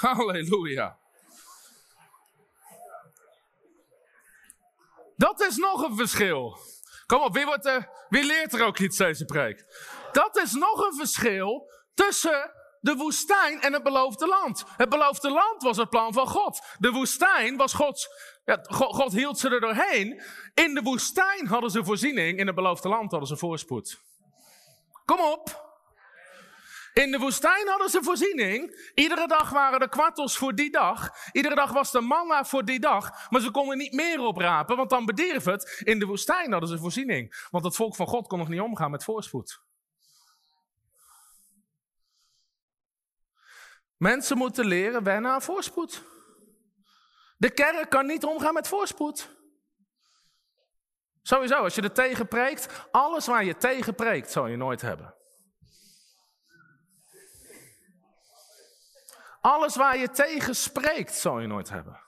[0.00, 0.98] Halleluja.
[5.16, 6.58] Dat is nog een verschil.
[7.06, 9.64] Kom op, wie, wordt er, wie leert er ook iets deze preek?
[10.12, 12.55] Dat is nog een verschil tussen
[12.86, 14.64] de woestijn en het beloofde land.
[14.76, 16.60] Het beloofde land was het plan van God.
[16.78, 18.08] De woestijn was Gods.
[18.44, 20.22] Ja, God, hield ze er doorheen.
[20.54, 22.38] In de woestijn hadden ze voorziening.
[22.38, 24.00] In het beloofde land hadden ze voorspoed.
[25.04, 25.64] Kom op.
[26.92, 28.90] In de woestijn hadden ze voorziening.
[28.94, 31.10] Iedere dag waren er kwartels voor die dag.
[31.32, 33.30] Iedere dag was de manna voor die dag.
[33.30, 35.80] Maar ze konden niet meer oprapen, want dan bedierf het.
[35.84, 37.46] In de woestijn hadden ze voorziening.
[37.50, 39.65] Want het volk van God kon nog niet omgaan met voorspoed.
[43.96, 46.02] Mensen moeten leren wennen aan voorspoed.
[47.36, 49.30] De kerk kan niet omgaan met voorspoed.
[51.22, 55.14] Sowieso, als je er tegen preekt, alles waar je tegen preekt, zal je nooit hebben.
[59.40, 62.00] Alles waar je tegen spreekt, zal je nooit hebben.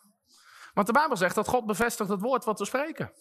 [0.75, 3.13] Want de Bijbel zegt dat God bevestigt het woord wat we spreken.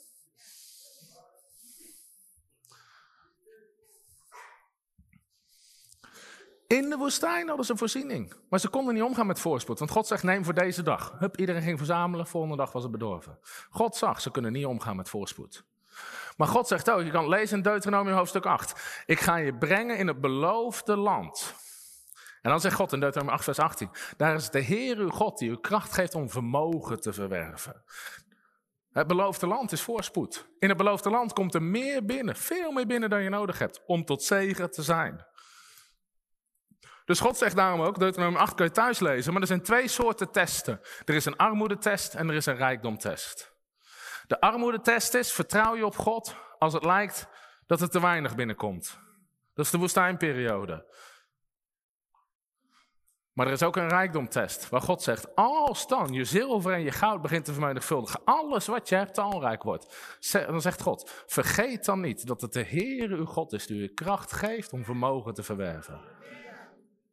[6.68, 8.34] In de woestijn hadden ze voorziening.
[8.50, 9.80] Maar ze konden niet omgaan met voorspoed.
[9.80, 11.16] Want God zegt: neem voor deze dag.
[11.20, 12.28] Hup, iedereen ging verzamelen.
[12.28, 13.40] Volgende dag was het bedorven.
[13.70, 15.66] God zag, ze kunnen niet omgaan met voorspoed.
[16.38, 19.04] Maar God zegt ook: je kan lezen in Deuteronomium hoofdstuk 8.
[19.06, 21.56] Ik ga je brengen in het beloofde land.
[22.42, 25.38] En dan zegt God in Deuteronomium 8, vers 18: Daar is de Heer uw God
[25.38, 27.84] die u kracht geeft om vermogen te verwerven.
[28.92, 30.48] Het beloofde land is voorspoed.
[30.60, 33.82] In het beloofde land komt er meer binnen, veel meer binnen dan je nodig hebt,
[33.86, 35.26] om tot zegen te zijn.
[37.08, 39.88] Dus God zegt daarom ook, Deuteronomium 8 kun je thuis lezen, maar er zijn twee
[39.88, 40.82] soorten testen.
[41.06, 43.56] Er is een armoedetest en er is een rijkdomtest.
[44.28, 47.28] De armoedetest is, vertrouw je op God als het lijkt
[47.68, 49.00] dat er te weinig binnenkomt.
[49.54, 50.86] Dat is de woestijnperiode.
[53.34, 56.92] Maar er is ook een rijkdomtest, waar God zegt, als dan je zilver en je
[56.92, 62.02] goud begint te vermenigvuldigen, alles wat je hebt talrijk wordt, dan zegt God, vergeet dan
[62.02, 65.44] niet dat het de Heer uw God is die u kracht geeft om vermogen te
[65.44, 66.17] verwerven.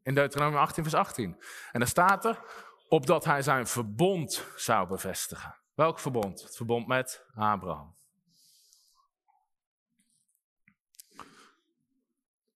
[0.04, 1.42] In Deuteronomium 18, vers 18.
[1.72, 2.40] En daar staat er,
[2.88, 5.54] opdat hij zijn verbond zou bevestigen.
[5.74, 6.42] Welk verbond?
[6.42, 7.96] Het verbond met Abraham.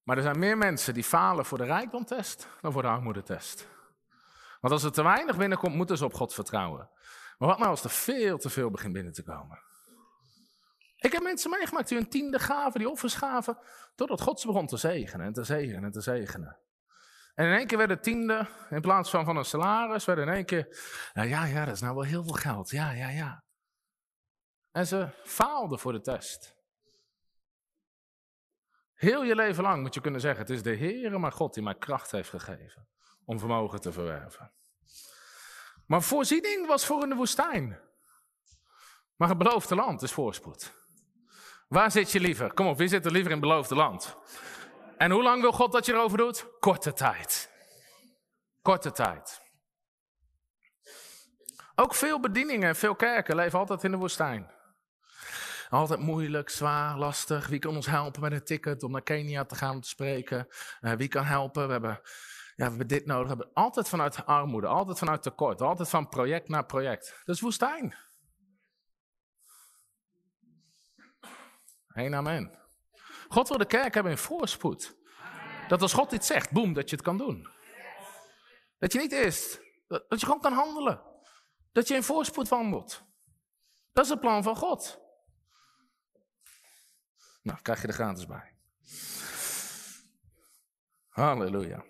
[0.03, 3.69] Maar er zijn meer mensen die falen voor de rijkdomtest dan voor de armoedetest.
[4.61, 6.91] Want als er te weinig binnenkomt, moeten ze op God vertrouwen.
[7.39, 9.59] Maar wat nou als er veel te veel begint binnen te komen?
[10.97, 13.59] Ik heb mensen meegemaakt die een tiende gaven, die offers gaven,
[13.95, 16.59] totdat God ze begon te zegenen en te zegenen en te zegenen.
[17.39, 20.29] En in één keer werd het tiende, in plaats van van een salaris, werd in
[20.29, 20.67] één keer,
[21.13, 23.45] ja, ja, dat is nou wel heel veel geld, ja, ja, ja.
[24.71, 26.57] En ze faalden voor de test.
[28.95, 31.63] Heel je leven lang moet je kunnen zeggen, het is de Heere, maar God die
[31.63, 32.89] mij kracht heeft gegeven
[33.25, 34.53] om vermogen te verwerven.
[35.87, 37.81] Maar voorziening was voor in de woestijn.
[39.17, 40.73] Maar het beloofde land is voorspoed.
[41.69, 42.55] Waar zit je liever?
[42.55, 44.17] Kom op, wie zit er liever in het beloofde land?
[44.99, 46.47] En hoe lang wil God dat je erover doet?
[46.61, 47.51] Korte tijd.
[48.63, 49.41] Korte tijd.
[51.75, 54.51] Ook veel bedieningen en veel kerken leven altijd in de woestijn.
[55.69, 57.47] Altijd moeilijk, zwaar, lastig.
[57.47, 60.49] Wie kan ons helpen met een ticket om naar Kenia te gaan te spreken?
[60.81, 61.67] Uh, wie kan helpen?
[61.67, 62.01] We hebben, ja,
[62.57, 63.23] we hebben dit nodig.
[63.23, 67.23] We hebben altijd vanuit armoede, altijd vanuit tekort, altijd van project naar project.
[67.25, 67.95] Dat is woestijn.
[71.87, 72.58] Heen amen.
[73.29, 74.97] God wil de kerk hebben in voorspoed.
[75.69, 77.49] Dat als God iets zegt, boem, dat je het kan doen.
[78.79, 81.03] Dat je niet eerst, dat je gewoon kan handelen.
[81.73, 83.03] Dat je in voorspoed wandelt.
[83.93, 85.01] Dat is het plan van God.
[87.43, 88.57] Nou, krijg je er gratis bij.
[91.09, 91.85] Halleluja.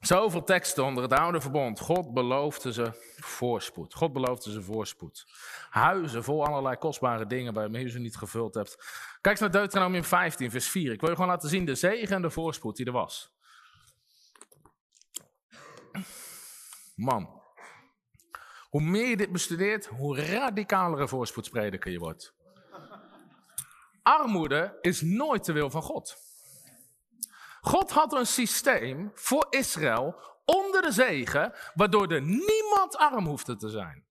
[0.00, 1.80] Zoveel teksten onder het oude verbond.
[1.80, 3.94] God beloofde ze voorspoed.
[3.94, 5.26] God beloofde ze voorspoed.
[5.70, 8.76] Huizen vol allerlei kostbare dingen waarmee je ze niet gevuld hebt.
[9.20, 10.92] Kijk naar Deuteronomium 15, vers 4.
[10.92, 13.36] Ik wil je gewoon laten zien de zegen en de voorspoed die er was.
[16.94, 17.42] Man.
[18.68, 22.34] Hoe meer je dit bestudeert, hoe radicalere voorspoedsprediker je wordt.
[24.02, 26.27] Armoede is nooit de wil van God.
[27.68, 33.68] God had een systeem voor Israël onder de zegen, waardoor er niemand arm hoefde te
[33.68, 34.06] zijn.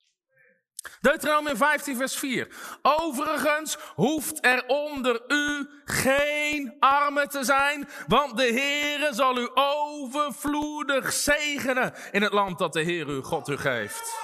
[1.02, 2.48] Deuteronomium 15, vers 4.
[2.82, 11.14] Overigens hoeft er onder u geen armen te zijn, want de Heere zal u overvloedig
[11.14, 14.20] zegenen in het land dat de Heer uw God u geeft.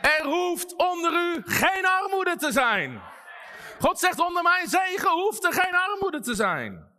[0.00, 3.02] Er hoeft onder u geen armoede te zijn.
[3.80, 6.94] God zegt onder mijn zegen hoeft er geen armoede te zijn.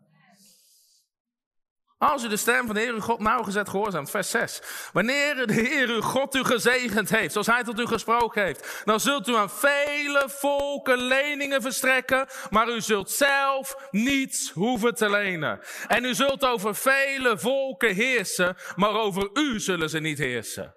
[2.00, 4.62] Als u de stem van de Heer uw God nauwgezet gehoorzaamt, vers 6.
[4.94, 9.00] Wanneer de Heer uw God u gezegend heeft, zoals hij tot u gesproken heeft, dan
[9.00, 15.60] zult u aan vele volken leningen verstrekken, maar u zult zelf niets hoeven te lenen.
[15.88, 20.77] En u zult over vele volken heersen, maar over u zullen ze niet heersen.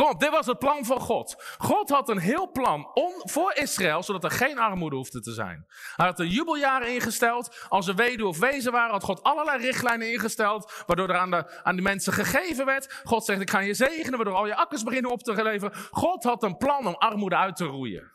[0.00, 1.54] Kom op, dit was het plan van God.
[1.58, 5.66] God had een heel plan om, voor Israël, zodat er geen armoede hoefde te zijn.
[5.96, 7.66] Hij had een jubeljaar ingesteld.
[7.68, 11.62] Als ze weduwe of wezen waren, had God allerlei richtlijnen ingesteld, waardoor er aan de,
[11.62, 13.00] aan de mensen gegeven werd.
[13.04, 15.76] God zegt, ik ga je zegenen, waardoor al je akkers beginnen op te leveren.
[15.90, 18.12] God had een plan om armoede uit te roeien.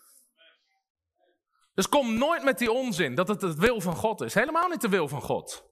[1.74, 4.34] Dus kom nooit met die onzin dat het het wil van God is.
[4.34, 5.66] Helemaal niet de wil van God.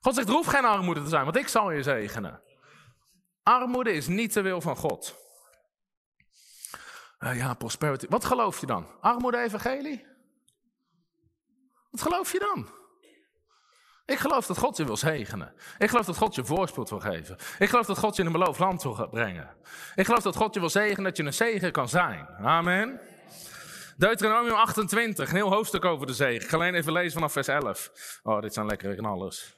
[0.00, 2.42] God zegt, er hoeft geen armoede te zijn, want ik zal je zegenen.
[3.42, 5.28] Armoede is niet de wil van God.
[7.20, 8.06] Uh, ja, prosperity.
[8.08, 8.86] Wat geloof je dan?
[9.00, 10.06] Armoede-evangelie?
[11.90, 12.68] Wat geloof je dan?
[14.06, 15.52] Ik geloof dat God je wil zegenen.
[15.78, 17.36] Ik geloof dat God je voorspoed wil geven.
[17.58, 19.50] Ik geloof dat God je in een beloofd land wil brengen.
[19.94, 22.28] Ik geloof dat God je wil zegenen, dat je een zegen kan zijn.
[22.28, 23.00] Amen.
[23.96, 26.42] Deuteronomium 28, een heel hoofdstuk over de zegen.
[26.42, 28.20] Ik ga alleen even lezen vanaf vers 11.
[28.22, 29.54] Oh, dit zijn lekkere knallers.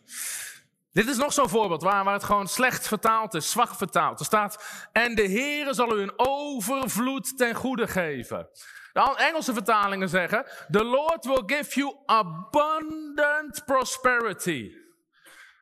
[0.93, 4.19] Dit is nog zo'n voorbeeld waar, waar het gewoon slecht vertaald is, zwak vertaald.
[4.19, 8.49] Er staat, en de Heere zal u een overvloed ten goede geven.
[8.93, 14.71] De Engelse vertalingen zeggen, the Lord will give you abundant prosperity.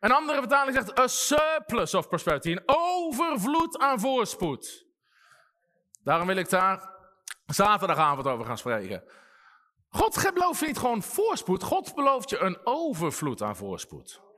[0.01, 4.87] Een andere vertaling zegt, a surplus of prosperity, een overvloed aan voorspoed.
[6.05, 6.91] Daarom wil ik daar
[7.47, 9.05] zaterdagavond over gaan spreken.
[9.89, 14.30] God belooft niet gewoon voorspoed, God belooft je een overvloed aan voorspoed.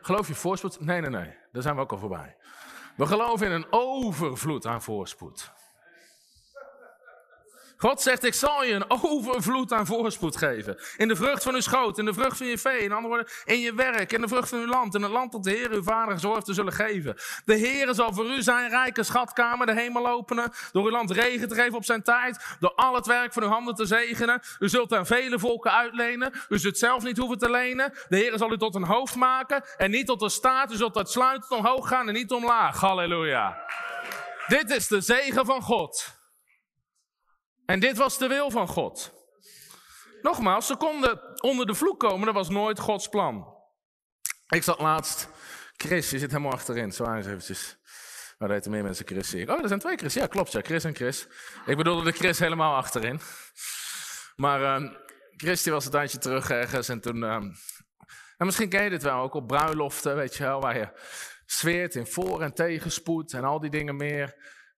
[0.00, 0.80] Geloof je voorspoed?
[0.80, 1.34] Nee, nee, nee.
[1.52, 2.36] Daar zijn we ook al voorbij.
[2.96, 5.52] We geloven in een overvloed aan voorspoed.
[7.82, 10.78] God zegt, ik zal je een overvloed aan voorspoed geven.
[10.96, 13.32] In de vrucht van uw schoot, in de vrucht van je vee, in andere woorden,
[13.44, 15.70] in je werk, in de vrucht van uw land, in het land dat de Heer
[15.70, 17.16] uw vader gezorgd te zullen geven.
[17.44, 21.48] De Heer zal voor u zijn rijke schatkamer, de hemel openen, door uw land regen
[21.48, 24.40] te geven op zijn tijd, door al het werk van uw handen te zegenen.
[24.58, 27.92] U zult aan vele volken uitlenen, u zult zelf niet hoeven te lenen.
[28.08, 30.72] De Heer zal u tot een hoofd maken en niet tot een staat.
[30.72, 32.80] U zult uitsluitend omhoog gaan en niet omlaag.
[32.80, 33.62] Halleluja.
[34.46, 36.20] Dit is de zegen van God.
[37.66, 39.12] En dit was de wil van God.
[40.22, 43.54] Nogmaals, ze konden onder de vloek komen, dat was nooit Gods plan.
[44.48, 45.28] Ik zat laatst,
[45.76, 47.76] Chris, je zit helemaal achterin, zo eens eventjes.
[48.38, 49.34] Maar er meer mensen Chris.
[49.34, 50.14] Oh, er zijn twee Chris.
[50.14, 51.26] Ja, klopt, ja, Chris en Chris.
[51.66, 53.20] Ik bedoelde de Chris helemaal achterin.
[54.36, 54.90] Maar uh,
[55.36, 57.16] Chris die was een tijdje terug ergens en toen...
[57.16, 57.34] Uh,
[58.36, 60.88] en misschien ken je dit wel, ook op bruiloften, weet je wel, waar je
[61.46, 64.34] zweert in voor- en tegenspoed en al die dingen meer.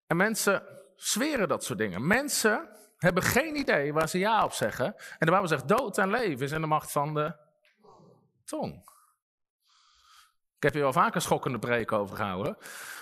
[0.07, 0.63] En mensen
[0.97, 2.07] zweren dat soort dingen.
[2.07, 2.69] Mensen
[2.99, 4.87] hebben geen idee waar ze ja op zeggen.
[4.87, 7.37] En de Bijbel zegt dood en leven is in de macht van de
[8.45, 8.93] tong.
[10.57, 12.57] Ik heb hier wel vaker schokkende preek over gehouden.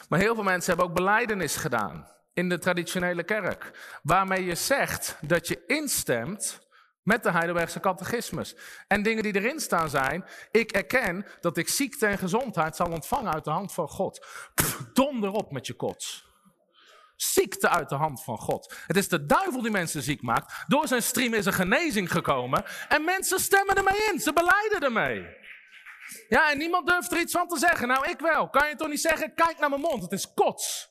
[0.09, 3.71] Maar heel veel mensen hebben ook beleidenis gedaan in de traditionele kerk.
[4.03, 6.61] Waarmee je zegt dat je instemt
[7.03, 8.57] met de Heidelbergse catechismus.
[8.89, 13.33] En dingen die erin staan zijn, ik erken dat ik ziekte en gezondheid zal ontvangen
[13.33, 14.27] uit de hand van God.
[14.55, 16.32] Pff, donder op met je kots.
[17.23, 18.75] Ziekte uit de hand van God.
[18.87, 20.65] Het is de duivel die mensen ziek maakt.
[20.67, 22.65] Door zijn stream is er genezing gekomen.
[22.89, 24.21] En mensen stemmen ermee in.
[24.21, 25.41] Ze beleiden ermee.
[26.29, 27.89] Ja, en niemand durft er iets van te zeggen.
[27.89, 28.49] Nou, ik wel.
[28.49, 30.91] Kan je toch niet zeggen, kijk naar mijn mond, het is kots.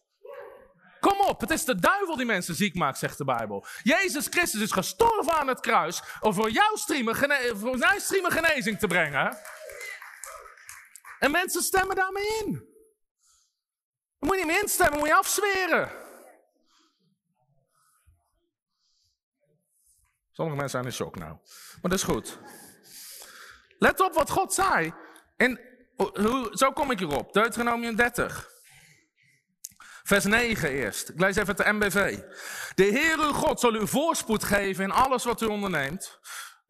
[0.99, 3.65] Kom op, het is de duivel die mensen ziek maakt, zegt de Bijbel.
[3.83, 8.31] Jezus Christus is gestorven aan het kruis om voor jouw streamen, gene voor zijn streamen
[8.31, 9.37] genezing te brengen.
[11.19, 12.51] En mensen stemmen daarmee in.
[14.19, 16.00] Dan moet niet meer instemmen, moet je afzweren.
[20.31, 21.31] Sommige mensen zijn in shock nou.
[21.81, 22.39] Maar dat is goed.
[23.77, 24.93] Let op wat God zei.
[25.37, 25.59] En
[26.51, 27.33] zo kom ik hierop.
[27.33, 28.49] Deuteronomium 30.
[30.03, 31.09] Vers 9 eerst.
[31.09, 32.19] Ik lees even de MBV.
[32.75, 36.19] De Heer uw God zal u voorspoed geven in alles wat u onderneemt.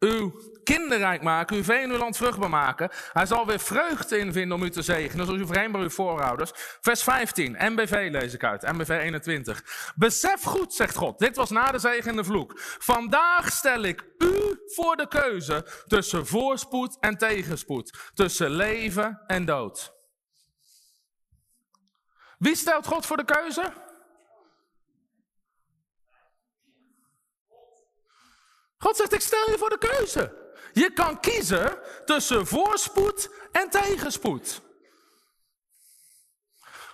[0.02, 0.32] Uw
[0.64, 2.90] kinderrijk maken, uw vee en uw land vruchtbaar maken.
[3.12, 6.50] Hij zal weer vreugde invinden om u te zegenen, zoals u voorheen bij uw voorouders.
[6.80, 9.92] Vers 15, MBV lees ik uit, MBV 21.
[9.94, 12.52] Besef goed, zegt God, dit was na de zegen en de vloek.
[12.78, 18.10] Vandaag stel ik u voor de keuze tussen voorspoed en tegenspoed.
[18.14, 19.92] Tussen leven en dood.
[22.38, 23.72] Wie stelt God voor de keuze?
[28.82, 30.54] God zegt, ik stel je voor de keuze.
[30.72, 34.60] Je kan kiezen tussen voorspoed en tegenspoed.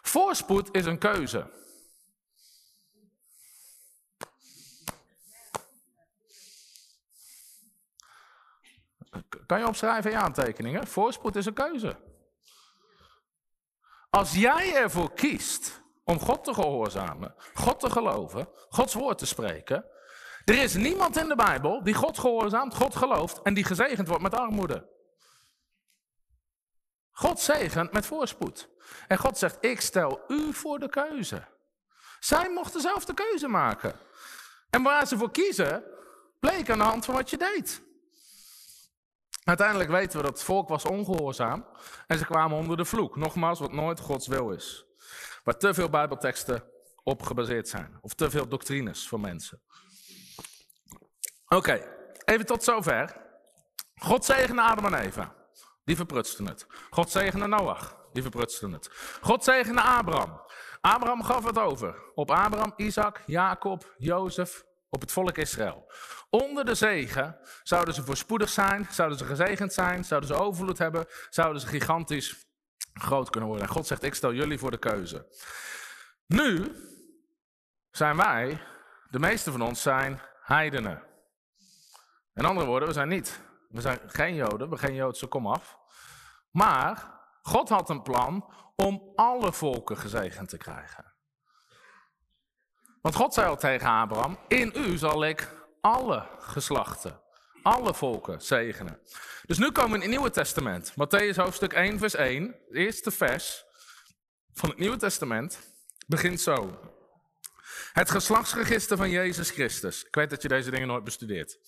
[0.03, 1.51] Voorspoed is een keuze.
[9.47, 10.87] Kan je opschrijven in je aantekeningen?
[10.87, 11.97] Voorspoed is een keuze.
[14.11, 19.85] Als jij ervoor kiest om God te gehoorzamen, God te geloven, Gods woord te spreken,
[20.49, 24.23] er is niemand in de Bijbel die God gehoorzaamt, God gelooft en die gezegend wordt
[24.23, 24.89] met armoede.
[27.11, 28.69] God zegent met voorspoed.
[29.09, 31.47] En God zegt, ik stel u voor de keuze.
[32.21, 33.95] Zij mochten zelf de keuze maken.
[34.71, 35.85] En waar ze voor kiezen,
[36.41, 37.83] bleek aan de hand van wat je deed.
[39.45, 41.67] Uiteindelijk weten we dat het volk was ongehoorzaam
[42.07, 43.17] en ze kwamen onder de vloek.
[43.17, 44.85] Nogmaals, wat nooit Gods wil is.
[45.45, 46.65] Waar te veel bijbelteksten
[47.03, 47.99] op gebaseerd zijn.
[48.01, 49.63] Of te veel doctrines voor mensen.
[51.49, 51.87] Oké,
[52.25, 53.17] even tot zover.
[53.95, 55.35] God zegende Adam en Eva.
[55.85, 56.67] Die verprutsten het.
[56.91, 57.97] God zegende Noach.
[58.13, 58.91] Die verprutsten het.
[59.21, 60.41] God zegende Abraham.
[60.81, 62.13] Abraham gaf het over.
[62.15, 65.93] Op Abraham, Isaac, Jacob, Jozef, op het volk Israël.
[66.31, 71.07] Onder de zegen zouden ze voorspoedig zijn, zouden ze gezegend zijn, zouden ze overvloed hebben,
[71.31, 72.47] zouden ze gigantisch
[72.93, 73.67] groot kunnen worden.
[73.67, 75.27] En God zegt, ik stel jullie voor de keuze.
[76.27, 76.75] Nu
[77.91, 78.61] zijn wij,
[79.11, 81.08] de meeste van ons zijn heidenen.
[82.39, 83.41] In andere woorden, we zijn niet.
[83.69, 85.79] We zijn geen Joden, we hebben geen Joodse komaf.
[86.51, 91.13] Maar God had een plan om alle volken gezegend te krijgen.
[93.03, 95.49] Want God zei al tegen Abraham: In u zal ik
[95.81, 97.21] alle geslachten,
[97.63, 99.01] alle volken zegenen.
[99.47, 100.93] Dus nu komen we in het Nieuwe Testament.
[100.93, 103.65] Matthäus hoofdstuk 1, vers 1, het eerste vers
[104.53, 105.59] van het Nieuwe Testament,
[106.07, 106.79] begint zo.
[107.93, 110.05] Het geslachtsregister van Jezus Christus.
[110.05, 111.59] Ik weet dat je deze dingen nooit bestudeert.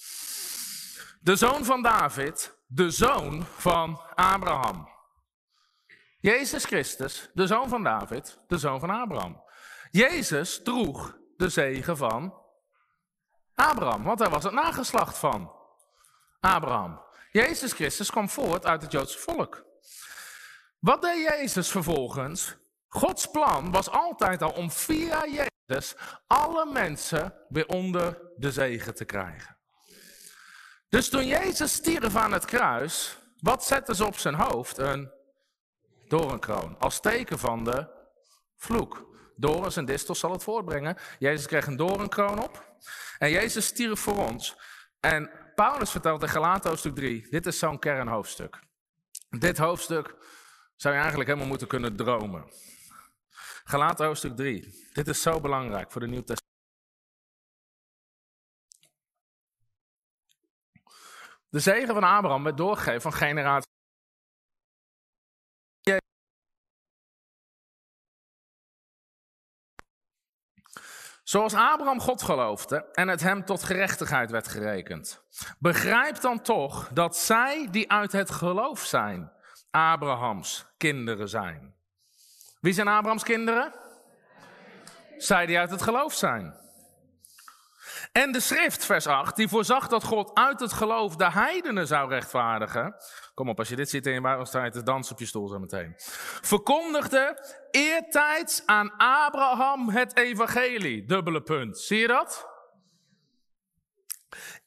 [1.22, 4.88] De zoon van David, de zoon van Abraham.
[6.20, 9.42] Jezus Christus, de zoon van David, de zoon van Abraham.
[9.90, 12.34] Jezus droeg de zegen van
[13.54, 15.52] Abraham, want hij was het nageslacht van
[16.40, 17.00] Abraham.
[17.32, 19.64] Jezus Christus kwam voort uit het Joodse volk.
[20.78, 22.56] Wat deed Jezus vervolgens?
[22.88, 25.96] Gods plan was altijd al om via Jezus
[26.26, 29.59] alle mensen weer onder de zegen te krijgen.
[30.90, 34.78] Dus toen Jezus stierf aan het kruis, wat zetten ze op zijn hoofd?
[34.78, 35.10] Een
[36.08, 36.78] doornkroon.
[36.78, 37.88] Als teken van de
[38.56, 39.08] vloek.
[39.36, 40.96] Dorens en distels zal het voortbrengen.
[41.18, 42.74] Jezus kreeg een doornkroon op.
[43.18, 44.56] En Jezus stierf voor ons.
[45.00, 48.62] En Paulus vertelt in Galaten hoofdstuk 3, dit is zo'n kernhoofdstuk.
[49.30, 50.14] Dit hoofdstuk
[50.76, 52.52] zou je eigenlijk helemaal moeten kunnen dromen.
[53.64, 56.49] Galaten hoofdstuk 3, dit is zo belangrijk voor de Nieuw Testament.
[61.50, 63.68] De zegen van Abraham werd doorgegeven van generatie
[71.30, 75.24] Zoals Abraham God geloofde en het hem tot gerechtigheid werd gerekend.
[75.58, 79.32] Begrijp dan toch dat zij die uit het geloof zijn,
[79.70, 81.74] Abrahams kinderen zijn.
[82.60, 83.72] Wie zijn Abrahams kinderen?
[85.16, 86.59] Zij die uit het geloof zijn.
[88.12, 92.08] En de schrift, vers 8, die voorzag dat God uit het geloof de heidenen zou
[92.08, 92.94] rechtvaardigen.
[93.34, 95.48] Kom op, als je dit ziet in je Bijbel, sta je te op je stoel
[95.48, 95.92] zo meteen.
[96.42, 101.04] Verkondigde eertijds aan Abraham het evangelie.
[101.04, 101.78] Dubbele punt.
[101.78, 102.48] Zie je dat?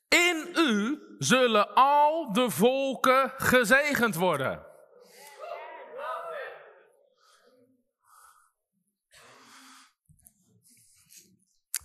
[0.08, 4.73] In u zullen al de volken gezegend worden.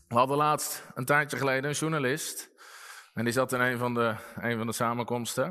[0.08, 2.50] We hadden laatst, een tijdje geleden, een journalist.
[3.14, 5.44] En die zat in een van de, een van de samenkomsten.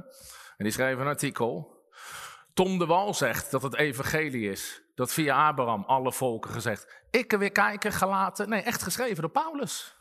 [0.58, 1.86] En die schreef een artikel.
[2.54, 4.82] Tom de Wal zegt dat het evangelie is.
[4.96, 7.04] Dat via Abraham alle volken gezegd.
[7.12, 8.50] Ik weer kijken, gelaten.
[8.50, 9.96] Nee, echt geschreven door Paulus.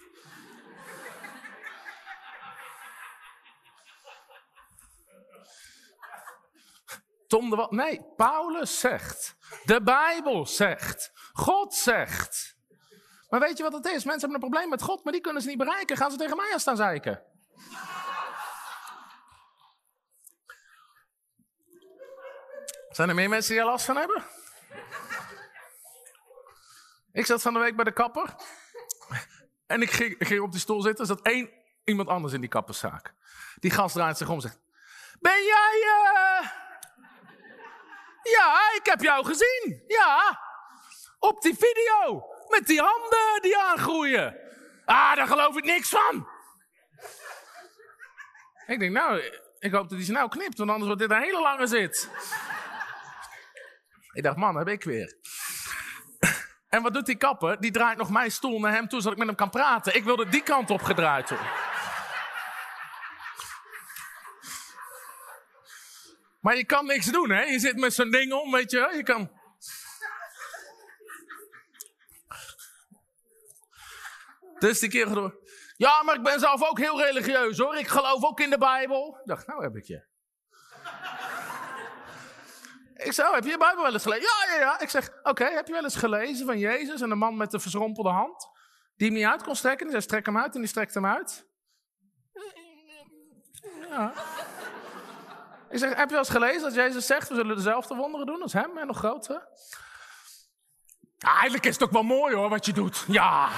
[7.27, 7.71] Tom de Wal.
[7.71, 9.37] Nee, Paulus zegt.
[9.65, 11.11] De Bijbel zegt.
[11.33, 12.56] God zegt.
[13.29, 13.93] Maar weet je wat het is?
[13.93, 15.97] Mensen hebben een probleem met God, maar die kunnen ze niet bereiken.
[15.97, 17.23] Gaan ze tegen mij aan staan zeiken.
[22.89, 24.25] Zijn er meer mensen die er last van hebben?
[27.13, 28.35] Ik zat van de week bij de kapper.
[29.67, 31.01] En ik ging, ging op die stoel zitten.
[31.01, 31.51] Er zat één
[31.85, 33.15] iemand anders in die kapperszaak.
[33.59, 34.61] Die gast draait zich om en zegt...
[35.21, 35.83] Ben jij...
[35.85, 36.51] Uh...
[38.23, 39.85] Ja, ik heb jou gezien.
[39.87, 40.41] Ja.
[41.19, 42.35] Op die video.
[42.49, 44.37] Met die handen die aangroeien.
[44.85, 46.29] Ah, daar geloof ik niks van.
[48.67, 49.21] Ik denk, nou,
[49.59, 52.11] ik hoop dat hij snel knipt, want anders wordt dit een hele lange zit.
[54.13, 55.17] ik dacht, man, heb ik weer.
[56.69, 57.61] En wat doet die kapper?
[57.61, 59.97] Die draait nog mijn stoel naar hem toe, zodat ik met hem kan praten.
[59.97, 61.51] Ik wilde die kant op gedraaid worden.
[66.41, 67.43] Maar je kan niks doen, hè?
[67.43, 68.93] Je zit met zo'n ding om, weet je.
[68.97, 69.31] Je kan...
[74.59, 75.39] Dus die keer door.
[75.77, 77.77] Ja, maar ik ben zelf ook heel religieus hoor.
[77.77, 79.19] Ik geloof ook in de Bijbel.
[79.21, 80.05] Ik dacht, nou heb ik je.
[83.07, 84.23] ik zei, oh, heb je je Bijbel wel eens gelezen?
[84.25, 84.81] Ja, ja, ja.
[84.81, 87.61] Ik zeg, oké, heb je wel eens gelezen van Jezus en de man met de
[87.61, 88.49] verschrompelde hand?
[88.97, 89.87] Die hem niet uit kon strekken.
[89.87, 91.47] Die zei, strek hem uit en die strekt hem uit.
[93.89, 94.13] Ja.
[95.71, 98.43] Ik zeg, heb je wel eens gelezen dat Jezus zegt, we zullen dezelfde wonderen doen
[98.43, 99.49] als hem en nog groter?
[101.17, 103.05] Ja, eigenlijk is het ook wel mooi hoor, wat je doet.
[103.09, 103.49] Ja.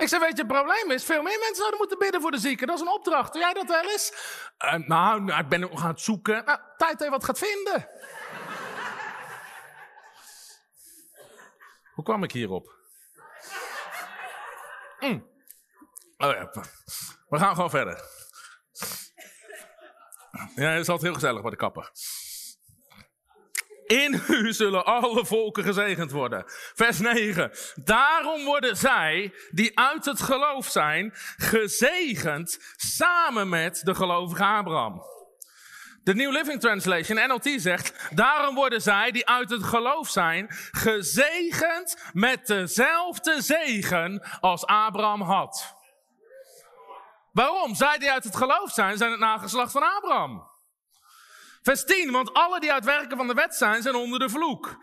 [0.00, 2.38] Ik zei, weet je, het probleem is, veel meer mensen zouden moeten bidden voor de
[2.38, 2.66] zieken.
[2.66, 3.32] Dat is een opdracht.
[3.32, 4.12] Doe jij dat wel eens?
[4.64, 6.44] Uh, nou, nou, ik ben nog aan het zoeken.
[6.44, 7.88] Nou, tijd dat je wat gaat vinden.
[11.94, 12.78] Hoe kwam ik hierop?
[15.00, 15.28] Mm.
[16.16, 16.50] Oh ja,
[17.28, 18.04] we gaan gewoon verder.
[20.54, 21.90] Ja, het is altijd heel gezellig bij de kapper.
[23.90, 26.44] In u zullen alle volken gezegend worden.
[26.74, 27.50] Vers 9.
[27.74, 35.02] Daarom worden zij, die uit het geloof zijn, gezegend samen met de gelovige Abraham.
[36.02, 41.96] De New Living Translation, NLT, zegt: Daarom worden zij, die uit het geloof zijn, gezegend
[42.12, 45.74] met dezelfde zegen als Abraham had.
[47.32, 47.74] Waarom?
[47.74, 50.49] Zij die uit het geloof zijn, zijn het nageslacht van Abraham.
[51.62, 54.78] Vers 10, want alle die uit werken van de wet zijn, zijn onder de vloek.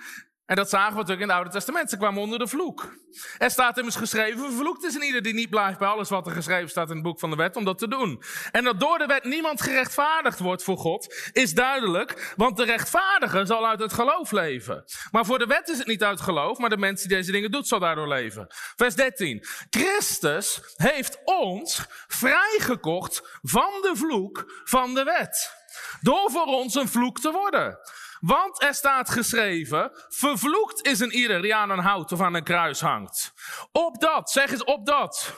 [0.48, 1.90] En dat zagen we natuurlijk in het Oude Testament.
[1.90, 2.98] Ze kwamen onder de vloek.
[3.38, 6.32] Er staat immers geschreven: vervloekt is een ieder die niet blijft bij alles wat er
[6.32, 8.22] geschreven staat in het boek van de wet om dat te doen.
[8.52, 13.46] En dat door de wet niemand gerechtvaardigd wordt voor God, is duidelijk, want de rechtvaardige
[13.46, 14.84] zal uit het geloof leven.
[15.12, 17.52] Maar voor de wet is het niet uit geloof, maar de mens die deze dingen
[17.52, 18.48] doet, zal daardoor leven.
[18.76, 19.46] Vers 13.
[19.70, 25.57] Christus heeft ons vrijgekocht van de vloek van de wet.
[26.02, 27.78] Door voor ons een vloek te worden.
[28.20, 32.44] Want er staat geschreven, vervloekt is een ieder die aan een hout of aan een
[32.44, 33.34] kruis hangt.
[33.72, 35.34] Opdat, zeg eens opdat.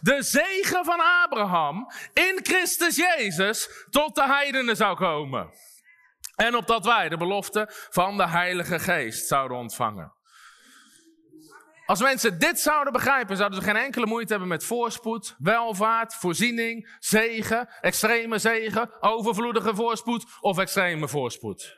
[0.00, 5.50] De zegen van Abraham in Christus Jezus tot de heidenen zou komen.
[6.36, 10.15] En opdat wij de belofte van de Heilige Geest zouden ontvangen.
[11.86, 16.96] Als mensen dit zouden begrijpen, zouden ze geen enkele moeite hebben met voorspoed, welvaart, voorziening,
[16.98, 21.76] zegen, extreme zegen, overvloedige voorspoed of extreme voorspoed.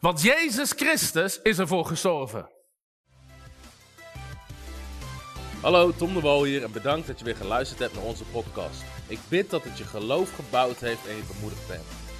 [0.00, 2.50] Want Jezus Christus is ervoor gestorven.
[5.60, 8.82] Hallo, Tom de Wol hier en bedankt dat je weer geluisterd hebt naar onze podcast.
[9.06, 11.97] Ik bid dat het je geloof gebouwd heeft en je bemoedigd bent.